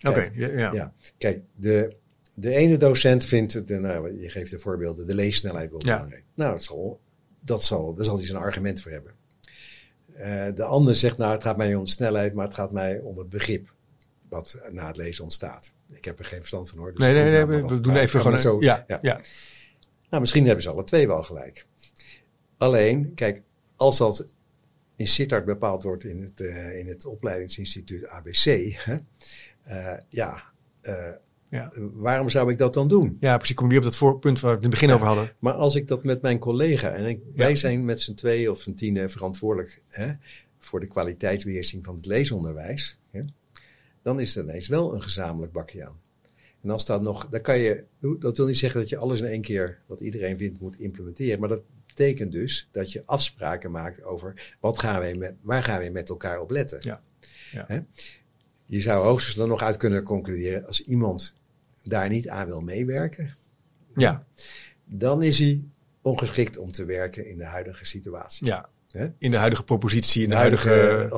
[0.08, 0.72] Oké, ja, ja.
[0.72, 1.94] Ja, kijk, de,
[2.34, 5.94] de ene docent vindt, het, nou, je geeft de voorbeelden, de leessnelheid wel Ja.
[5.94, 6.24] belangrijk.
[6.34, 7.00] Nou, dat zal,
[7.40, 9.12] dat zal, daar zal hij zijn argument voor hebben.
[10.14, 12.98] Eh, de ander zegt, nou, het gaat mij om de snelheid, maar het gaat mij
[12.98, 13.72] om het begrip
[14.28, 15.72] wat na het lezen ontstaat.
[15.92, 16.90] Ik heb er geen verstand van hoor.
[16.94, 18.38] dus Nee, nee, nee, we, doen even gewoon.
[18.38, 18.98] zo- ja, ja.
[19.02, 19.20] ja.
[20.10, 21.66] Nou, misschien hebben ze alle twee wel gelijk.
[22.58, 23.42] Alleen, kijk,
[23.76, 24.24] als dat
[25.00, 28.44] in Sittard bepaald wordt in het, eh, in het opleidingsinstituut ABC,
[28.84, 28.96] hè,
[29.62, 30.42] eh, ja,
[30.80, 31.08] eh,
[31.48, 31.72] Ja.
[31.92, 33.16] waarom zou ik dat dan doen?
[33.20, 33.56] Ja, precies.
[33.56, 35.32] Kom weer op dat voorpunt waar we het in het begin over hadden.
[35.38, 38.60] Maar als ik dat met mijn collega, en ik, wij zijn met z'n tweeën of
[38.60, 40.12] z'n tienen verantwoordelijk hè,
[40.58, 43.22] voor de kwaliteitsbeheersing van het leesonderwijs, hè,
[44.02, 46.00] dan is er ineens wel een gezamenlijk bakje aan.
[46.62, 47.84] En als dat nog, dan kan je,
[48.18, 51.40] dat wil niet zeggen dat je alles in één keer wat iedereen vindt moet implementeren,
[51.40, 51.62] maar dat
[51.94, 56.08] betekent dus dat je afspraken maakt over wat gaan wij met, waar gaan we met
[56.08, 56.78] elkaar op letten.
[56.82, 57.02] Ja.
[57.52, 57.64] Ja.
[57.68, 57.80] Hè?
[58.66, 61.34] Je zou hoogstens dan nog uit kunnen concluderen, als iemand
[61.84, 63.34] daar niet aan wil meewerken,
[63.96, 64.24] Ja,
[64.84, 65.60] dan is hij
[66.02, 68.46] ongeschikt om te werken in de huidige situatie.
[68.46, 68.68] ja.
[68.90, 69.08] Hè?
[69.18, 70.70] In de huidige propositie, in de, De huidige,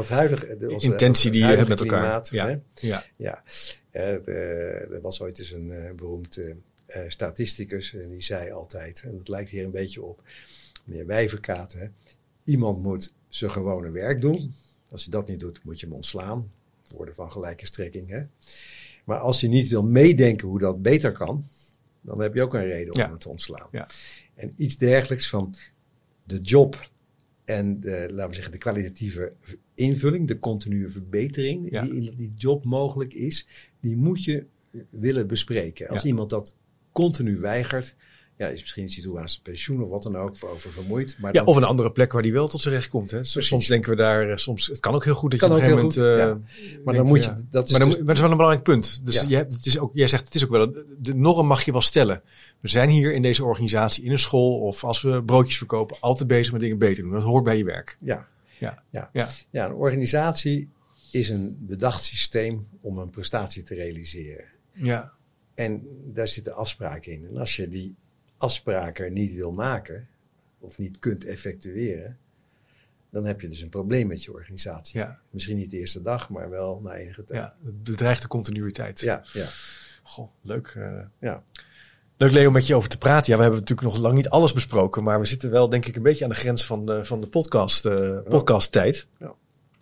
[0.08, 2.26] huidige de- onze- intentie die je hebt huidige met elkaar.
[2.30, 2.46] Ja.
[2.48, 2.56] hè?
[2.88, 3.04] ja.
[3.16, 3.42] Ja,
[3.90, 6.50] Eh, de- er was ooit eens een eh, beroemd eh,
[6.86, 10.22] eh, statisticus en die zei altijd, en dat lijkt hier een beetje op
[10.84, 11.86] meneer Wijverkaat, hè,
[12.44, 14.54] iemand moet zijn gewone werk doen.
[14.90, 16.50] Als hij dat niet doet, moet je hem ontslaan.
[16.96, 18.08] Woorden van gelijke strekking.
[18.08, 18.22] Hè?
[19.04, 21.44] Maar als je niet wil meedenken hoe dat beter kan,
[22.00, 23.08] dan heb je ook een reden om Ja.
[23.08, 23.68] hem te ontslaan.
[23.70, 23.88] Ja.
[24.34, 25.54] En iets dergelijks van
[26.26, 26.90] de job
[27.44, 29.32] en de, laten we zeggen, de kwalitatieve
[29.74, 31.82] invulling, de continue verbetering Ja.
[31.82, 33.46] die in die job mogelijk is,
[33.80, 34.46] die moet je
[34.90, 35.88] willen bespreken.
[35.88, 36.54] Als iemand dat
[36.92, 37.96] continu weigert,
[38.36, 41.16] ja, is misschien iets toe aan zijn pensioen of wat dan ook, over vermoeid.
[41.20, 43.10] Maar Ja, dan- of een andere plek waar die wel tot zijn recht komt.
[43.10, 43.24] Hè.
[43.24, 45.60] Soms denken we daar, eh, soms, het kan ook heel goed dat Kan je op
[45.62, 46.38] een gegeven moment...
[46.38, 47.42] goed, eh, maar dan moet je, ja.
[47.50, 49.00] dat is Maar, dan, dus- maar dat is wel een belangrijk punt.
[49.04, 49.28] Dus Ja.
[49.28, 51.72] je hebt, het is ook, jij zegt, het is ook wel, de norm mag je
[51.72, 52.22] wel stellen.
[52.60, 56.28] We zijn hier in deze organisatie, in een school of als we broodjes verkopen, altijd
[56.28, 57.12] bezig met dingen beter doen.
[57.12, 57.96] Dat hoort bij je werk.
[58.00, 58.26] ja,
[58.58, 58.82] Ja.
[58.90, 59.10] Ja.
[59.12, 59.28] Ja.
[59.50, 60.68] ja, een organisatie
[61.10, 64.44] is een bedacht systeem om een prestatie te realiseren.
[64.72, 65.12] Ja.
[65.54, 67.26] En daar zitten afspraken in.
[67.30, 67.94] En als je die
[68.43, 70.09] afspraken niet wil maken
[70.59, 72.18] of niet kunt effectueren,
[73.11, 75.01] dan heb je dus een probleem met je organisatie.
[75.01, 75.18] Ja.
[75.30, 77.40] Misschien niet de eerste dag, maar wel na enige tijd.
[77.40, 79.01] ja, het bedreigt de continuïteit.
[79.01, 79.47] ja, ja.
[80.03, 80.72] Goh, leuk.
[80.76, 80.99] eh.
[81.20, 81.43] ja.
[82.16, 83.30] Leuk Leo met je over te praten.
[83.30, 85.97] Ja, we hebben natuurlijk nog lang niet alles besproken, maar we zitten wel denk ik
[85.97, 89.09] een beetje aan de grens van de, van de podcast, eh podcasttijd.
[89.18, 89.34] Ja.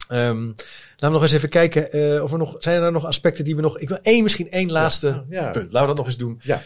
[0.08, 0.56] Ehm, laten
[0.98, 3.56] we nog eens even kijken eh, of er nog zijn er nou nog aspecten die
[3.56, 3.78] we nog.
[3.78, 5.50] Ik wil één, misschien één laatste ja.
[5.50, 5.72] punt.
[5.72, 6.40] Laten we dat nog eens doen.
[6.42, 6.60] Ja.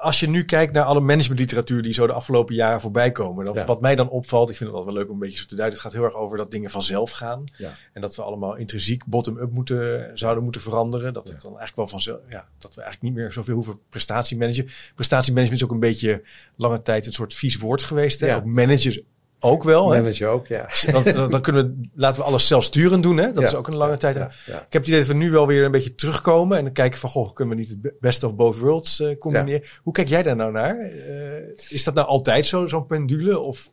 [0.00, 3.44] Als je nu kijkt naar alle managementliteratuur die zo de afgelopen jaren voorbij komen.
[3.44, 3.64] Dan, Ja.
[3.64, 5.54] Wat mij dan opvalt, ik vind het altijd wel leuk om een beetje zo te
[5.54, 5.78] duiden.
[5.78, 7.44] Het gaat heel erg over dat dingen vanzelf gaan.
[7.56, 7.72] Ja.
[7.92, 11.12] En dat we allemaal intrinsiek bottom-up moeten, zouden moeten veranderen.
[11.12, 14.68] Dat het dan eigenlijk wel vanzelf, ja, dat we eigenlijk niet meer zoveel hoeven prestatiemanagen.
[14.94, 16.22] Prestatiemanagement is ook een beetje
[16.56, 18.20] lange tijd een soort vies woord geweest.
[18.20, 18.26] Hè?
[18.26, 18.36] Ja.
[18.36, 19.00] Ook managers
[19.40, 19.90] ook wel.
[19.90, 20.26] Hè?
[20.28, 20.68] Ook, ja.
[20.92, 23.16] Want dan, dan kunnen we, laten we alles zelfsturend doen.
[23.16, 23.32] Hè?
[23.32, 23.48] Dat Ja.
[23.48, 24.16] is ook een lange tijd.
[24.16, 24.26] Ja.
[24.46, 26.58] Ik heb het idee dat we nu wel weer een beetje terugkomen.
[26.58, 29.18] En dan kijken van, goh, kunnen we niet het be- best of both worlds eh,
[29.18, 29.62] combineren?
[29.82, 30.78] Hoe kijk jij daar nou naar?
[30.80, 33.38] Eh, is dat nou altijd zo, zo'n pendule?
[33.38, 33.70] Of,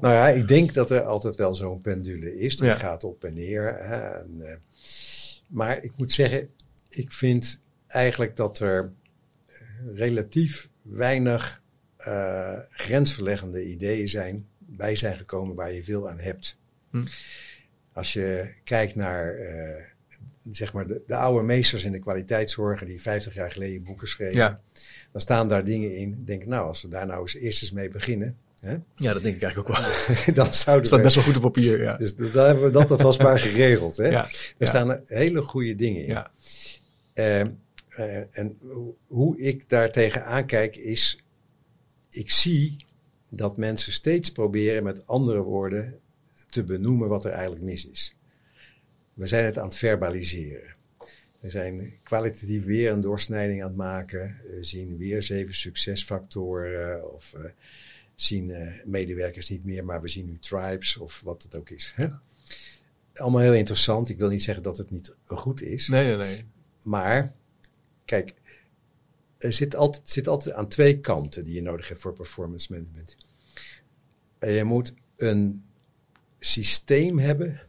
[0.00, 2.56] Nou ja, ik denk dat er altijd wel zo'n pendule is.
[2.56, 3.76] Die gaat op en neer.
[3.78, 4.54] Hè, en, eh,
[5.48, 6.48] maar ik moet zeggen,
[6.88, 8.92] ik vind eigenlijk dat er
[9.94, 11.62] relatief weinig
[12.70, 16.58] grensverleggende ideeën zijn, bij zijn gekomen waar je veel aan hebt.
[16.90, 17.02] Hm.
[17.92, 19.82] Als je kijkt naar eh,
[20.50, 24.36] zeg maar de, de oude meesters in de kwaliteitszorg die 50 jaar geleden boeken schreven,
[24.38, 24.60] Ja.
[25.12, 26.22] dan staan daar dingen in.
[26.24, 29.34] Denk, nou, als we daar nou eens eerst eens mee beginnen, hè, ja, dat denk
[29.36, 30.34] ik eigenlijk ook wel.
[30.44, 31.82] dan zouden staat we best wel goed op papier.
[31.82, 31.96] Ja.
[31.96, 33.96] dus daar hebben we dat alvast maar geregeld.
[33.96, 34.06] Hè?
[34.08, 36.08] Ja, Er staan hele goede dingen in.
[36.08, 36.30] Ja.
[37.12, 37.48] Eh, eh,
[38.30, 38.58] en
[39.06, 41.24] hoe- ik daar tegen aankijk is,
[42.10, 42.76] ik zie
[43.28, 46.00] dat mensen steeds proberen met andere woorden
[46.46, 48.16] te benoemen wat er eigenlijk mis is.
[49.14, 50.74] We zijn het aan het verbaliseren.
[51.40, 54.40] We zijn kwalitatief weer een doorsnijding aan het maken.
[54.50, 57.44] We zien weer zeven succesfactoren of uh,
[58.14, 61.92] zien uh, medewerkers niet meer, maar we zien nu tribes of wat het ook is.
[61.96, 62.06] Hè?
[63.14, 64.08] Allemaal heel interessant.
[64.08, 65.88] Ik wil niet zeggen dat het niet goed is.
[65.88, 66.44] Nee, nee, nee.
[66.82, 67.32] Maar
[68.04, 68.34] kijk,
[69.46, 73.16] er zit altijd, zit altijd aan twee kanten die je nodig hebt voor performance management.
[74.38, 75.64] En je moet een
[76.38, 77.60] systeem hebben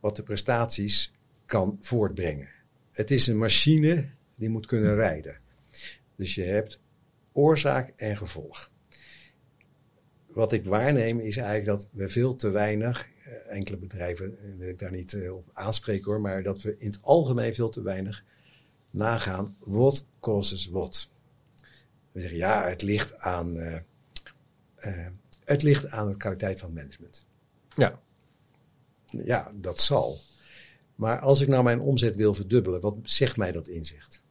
[0.00, 1.12] wat de prestaties
[1.46, 2.48] kan voortbrengen.
[2.92, 5.36] Het is een machine die moet kunnen rijden.
[6.16, 6.80] Dus je hebt
[7.32, 8.70] oorzaak en gevolg.
[10.26, 14.78] Wat ik waarneem is eigenlijk dat we veel te weinig, eh, enkele bedrijven wil ik
[14.78, 18.24] daar niet eh, op aanspreken hoor, maar dat we in het algemeen veel te weinig
[18.90, 21.10] nagaan what causes what.
[22.12, 23.78] We zeggen ja, het ligt aan, uh,
[24.80, 25.06] uh,
[25.44, 27.26] het ligt aan de kwaliteit van management.
[27.74, 28.00] Ja.
[29.06, 30.20] Ja, dat zal.
[30.94, 34.22] Maar als ik nou mijn omzet wil verdubbelen, wat zegt mij dat inzicht?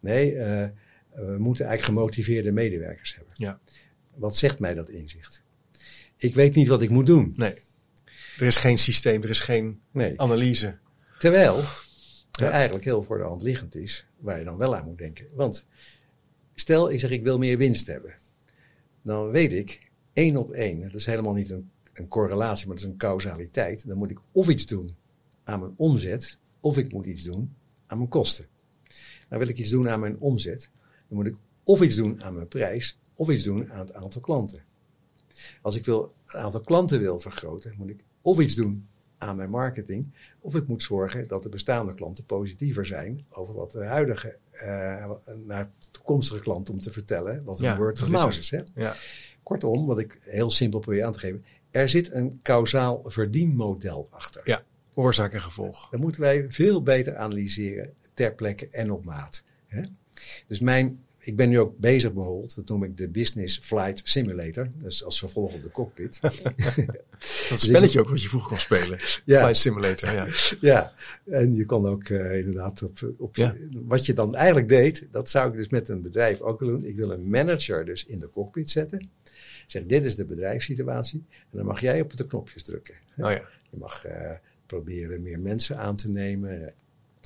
[0.00, 0.66] Nee, uh,
[1.14, 3.34] we moeten eigenlijk gemotiveerde medewerkers hebben.
[3.36, 3.60] Ja.
[4.14, 5.42] Wat zegt mij dat inzicht?
[6.16, 7.32] Ik weet niet wat ik moet doen.
[7.36, 7.54] Nee.
[8.38, 10.20] Er is geen systeem, er is geen Nee.
[10.20, 10.78] analyse.
[11.18, 11.64] Terwijl
[12.40, 15.26] Eigenlijk heel voor de hand liggend is, waar je dan wel aan moet denken.
[15.34, 15.66] Want
[16.54, 18.14] stel, ik zeg ik wil meer winst hebben.
[19.02, 22.84] Dan weet ik, één op één, dat is helemaal niet een, een correlatie, maar dat
[22.84, 23.86] is een causaliteit.
[23.86, 24.96] Dan moet ik of iets doen
[25.44, 27.54] aan mijn omzet, of ik moet iets doen
[27.86, 28.46] aan mijn kosten.
[29.28, 30.70] Nou wil ik iets doen aan mijn omzet,
[31.08, 34.20] dan moet ik of iets doen aan mijn prijs, of iets doen aan het aantal
[34.20, 34.62] klanten.
[35.62, 38.88] Als ik wil, het aantal klanten wil vergroten, moet ik of iets doen
[39.22, 43.70] aan mijn marketing, of ik moet zorgen dat de bestaande klanten positiever zijn over wat
[43.70, 45.10] de huidige eh,
[45.46, 48.50] naar toekomstige klanten om te vertellen, wat een Ja, word is.
[48.50, 48.60] Hè?
[48.74, 48.94] Ja.
[49.42, 54.42] Kortom, wat ik heel simpel probeer aan te geven, er zit een kausaal verdienmodel achter.
[54.44, 54.62] ja.
[54.94, 55.88] Oorzaak en gevolg.
[55.90, 59.44] Dat moeten wij veel beter analyseren ter plekke en op maat.
[59.66, 59.82] Hè?
[60.46, 64.68] Dus mijn, ik ben nu ook bezig bijvoorbeeld, dat noem ik de Business Flight Simulator.
[64.74, 66.20] Dus als vervolg op de cockpit.
[67.48, 68.98] Dat spelletje ook wat je vroeger kon spelen.
[69.24, 69.40] Ja.
[69.40, 70.26] Flight Simulator, ja.
[70.72, 70.92] ja,
[71.24, 73.54] en je kan ook eh, inderdaad op, op Ja.
[73.70, 76.88] wat je dan eigenlijk deed, dat zou ik dus met een bedrijf ook willen doen.
[76.88, 79.00] Ik wil een manager dus in de cockpit zetten.
[79.64, 81.24] Ik zeg, dit is de bedrijfssituatie.
[81.30, 82.94] En dan mag jij op de knopjes drukken.
[83.16, 83.42] Oh ja.
[83.70, 84.30] Je mag eh,
[84.66, 86.72] proberen meer mensen aan te nemen.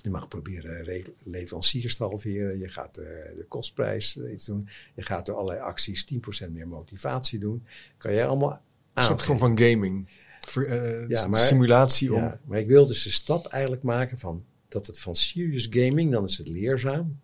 [0.06, 2.58] Je mag proberen re- leveranciers te halveren.
[2.58, 3.04] Je gaat eh,
[3.36, 4.68] de kostprijs eh, iets doen.
[4.94, 6.06] Je gaat door allerlei acties
[6.46, 7.64] 10% meer motivatie doen.
[7.96, 8.62] Kan jij allemaal
[8.94, 10.08] Een soort vorm van gaming.
[10.40, 12.20] Ver- eh, Ja, maar- simulatie om...
[12.20, 16.12] Ja, maar ik wil dus de stap eigenlijk maken van dat het van serious gaming,
[16.12, 17.20] dan is het leerzaam,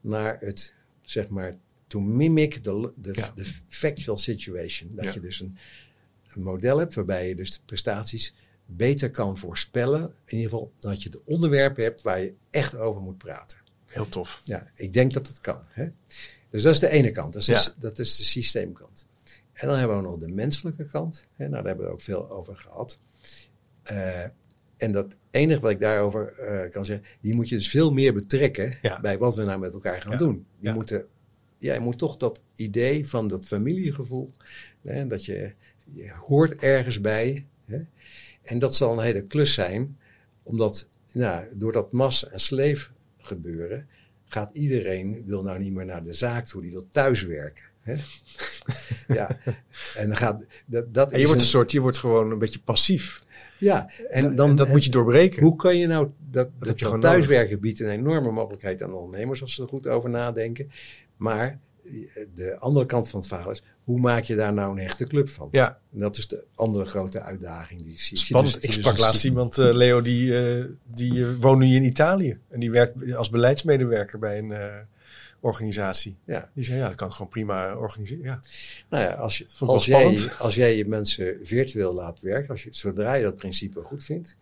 [0.00, 1.54] naar het zeg maar
[1.86, 3.32] to mimic the, the, Ja.
[3.32, 4.90] the factual situation.
[4.94, 5.56] Dat je dus een,
[6.34, 8.34] een model hebt waarbij je dus de prestaties
[8.70, 10.02] beter kan voorspellen.
[10.02, 13.58] In ieder geval dat je de onderwerpen hebt waar je echt over moet praten.
[13.86, 14.40] Heel tof.
[14.44, 15.60] Ja, ik denk dat het kan.
[15.68, 15.88] Hè?
[16.50, 17.32] Dus dat is de ene kant.
[17.32, 17.62] Dat is, Ja.
[17.62, 19.06] de, dat is de systeemkant.
[19.52, 21.26] En dan hebben we nog de menselijke kant.
[21.36, 21.48] Hè?
[21.48, 22.98] Nou, daar hebben we ook veel over gehad.
[23.82, 24.22] Eh,
[24.76, 28.12] en dat enige wat ik daarover eh, kan zeggen, die moet je dus veel meer
[28.14, 29.00] betrekken Ja.
[29.00, 30.16] bij wat we nou met elkaar gaan Ja.
[30.18, 30.46] doen.
[30.58, 30.74] Je Ja.
[30.74, 31.06] moet er-
[31.58, 34.30] ja, je moet toch dat idee van dat familiegevoel,
[34.82, 35.52] hè, dat je,
[35.92, 37.46] je hoort ergens bij.
[37.64, 37.80] Hè?
[38.48, 39.98] En dat zal een hele klus zijn,
[40.42, 43.86] omdat nou, door dat mas- en sleef gebeuren,
[44.24, 47.64] gaat iedereen, wil nou niet meer naar de zaak toe, die wil thuiswerken.
[47.80, 47.94] Hè?
[49.18, 49.36] ja,
[49.96, 52.38] en dan gaat dat, dat En je is wordt een- soort, je wordt gewoon een
[52.38, 53.22] beetje passief.
[53.58, 55.42] ja, en En dan dat moet je doorbreken.
[55.42, 59.40] Hoe kan je nou dat, dat, dat gewoon thuiswerken biedt een enorme mogelijkheid aan ondernemers
[59.42, 60.70] als ze er goed over nadenken.
[61.16, 61.58] Maar
[62.34, 65.28] de andere kant van het verhaal is, hoe maak je daar nou een hechte club
[65.28, 65.48] van?
[65.50, 68.16] Ja, En dat is de andere grote uitdaging die ik zie.
[68.18, 68.52] spannend.
[68.52, 70.64] zie ik dus- sprak dus laatst iemand, eh, Leo, die, eh,
[70.94, 72.38] die eh, woont nu in Italië.
[72.48, 74.86] En die werkt als beleidsmedewerker bij een
[75.40, 76.16] organisatie.
[76.24, 78.24] Ja, Die zei, ja, dat kan ik gewoon prima organiseren.
[78.24, 78.40] Ja,
[78.88, 82.62] nou ja, als, je, ik als, jij, als jij je mensen virtueel laat werken, als
[82.62, 84.36] je, zodra je dat principe goed vindt,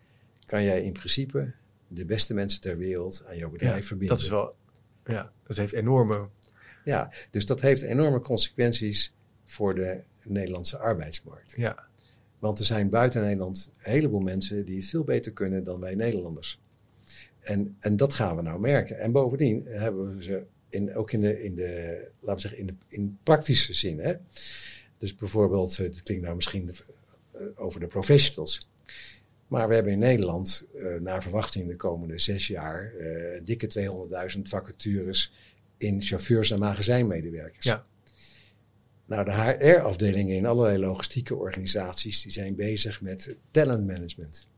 [0.44, 1.52] kan jij in principe
[1.88, 4.16] de beste mensen ter wereld aan jouw bedrijf ja verbinden.
[4.16, 4.54] dat is wel...
[5.04, 6.28] Ja, dat heeft enorme...
[6.86, 9.14] Ja, dus dat heeft enorme consequenties
[9.44, 11.54] voor de Nederlandse arbeidsmarkt.
[11.56, 11.88] Ja,
[12.38, 15.94] Want er zijn buiten Nederland een heleboel mensen die het veel beter kunnen dan wij
[15.94, 16.60] Nederlanders.
[17.40, 18.98] En, en dat gaan we nou merken.
[18.98, 22.66] En bovendien hebben we ze in, ook in de, in de, laten we zeggen, in
[22.66, 23.98] de in praktische zin.
[23.98, 24.14] Hè?
[24.96, 26.70] Dus bijvoorbeeld, eh, dat klinkt nou misschien
[27.32, 28.68] eh, over de professionals.
[29.46, 34.48] Maar we hebben in Nederland, eh, naar verwachting de komende zes jaar, eh, dikke 200.000
[34.48, 35.32] vacatures
[35.76, 37.64] in chauffeurs- en magazijnmedewerkers.
[37.64, 37.86] Ja.
[39.06, 44.48] Nou, de HR-afdelingen in allerlei logistieke organisaties, die zijn bezig met talentmanagement.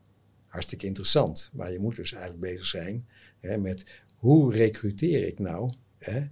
[0.47, 1.51] Hartstikke interessant.
[1.53, 3.07] Maar je moet dus eigenlijk bezig zijn
[3.41, 3.85] Hè, met
[4.17, 6.23] hoe recruteer ik nou hè,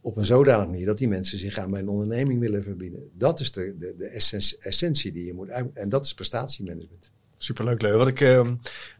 [0.00, 3.10] op een zodanige manier dat die mensen zich aan mijn onderneming willen verbinden.
[3.12, 5.76] Dat is de, de, de essentie, essentie die je moet uit.
[5.76, 7.10] En dat is prestatiemanagement.
[7.44, 7.98] Superleuk, Leo.
[7.98, 8.40] Wat ik uh,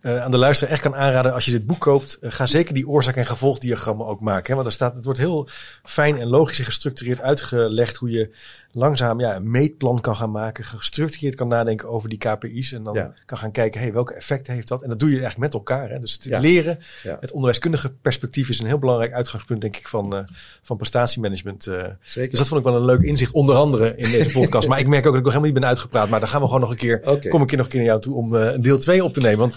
[0.02, 2.74] uh, aan de luisteraar echt kan aanraden als je dit boek koopt, uh, ga zeker
[2.74, 4.48] die oorzaak- en gevolgdiagrammen ook maken.
[4.48, 4.54] Hè?
[4.54, 5.48] Want er staat, het wordt heel
[5.82, 8.34] fijn en logisch en gestructureerd uitgelegd hoe je
[8.74, 12.94] langzaam ja, een meetplan kan gaan maken, gestructureerd kan nadenken over die KPI's en dan
[12.94, 13.12] ja.
[13.26, 14.82] kan gaan kijken, hey, welke effecten heeft dat?
[14.82, 15.90] En dat doe je eigenlijk met elkaar.
[15.90, 15.98] Hè?
[15.98, 16.38] Dus het ja.
[16.38, 16.78] leren,
[17.20, 20.20] het onderwijskundige perspectief is een heel belangrijk uitgangspunt, denk ik, van, uh,
[20.62, 21.62] van prestatiemanagement.
[21.62, 22.30] Zeker.
[22.30, 24.68] Dus dat vond ik wel een leuk inzicht, onder andere in deze podcast.
[24.68, 26.46] maar ik merk ook dat ik nog helemaal niet ben uitgepraat, maar dan gaan we
[26.46, 27.28] gewoon nog een keer, okay.
[27.30, 29.12] kom ik hier nog een keer naar jou toe om uh, een deel 2 op
[29.12, 29.38] te nemen.
[29.38, 29.54] Want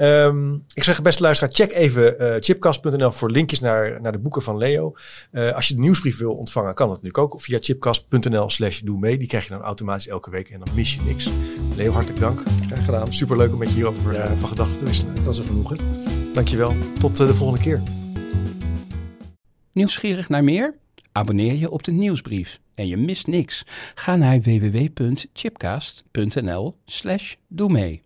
[0.00, 4.42] Um, ik zeg beste luisteraar, check even uh, chipcast.nl voor linkjes naar, naar de boeken
[4.42, 4.94] van Leo.
[5.32, 8.98] Uh, als je de nieuwsbrief wil ontvangen, kan dat natuurlijk ook via chipcast.nl slash doe
[8.98, 9.18] mee.
[9.18, 11.28] Die krijg je dan automatisch elke week en dan mis je niks.
[11.76, 12.42] Leo, hartelijk dank.
[12.66, 13.14] Graag gedaan.
[13.14, 14.30] Superleuk om met je hierover ja.
[14.30, 15.14] uh, van gedachten te wisselen.
[15.14, 15.78] Het was een genoegen.
[16.32, 16.74] Dankjewel.
[16.98, 17.82] Tot de volgende keer.
[19.72, 20.74] Nieuwsgierig naar meer?
[21.12, 23.66] Abonneer je op de nieuwsbrief en je mist niks.
[23.94, 28.05] Ga naar www.chipcast.nl slash doe mee.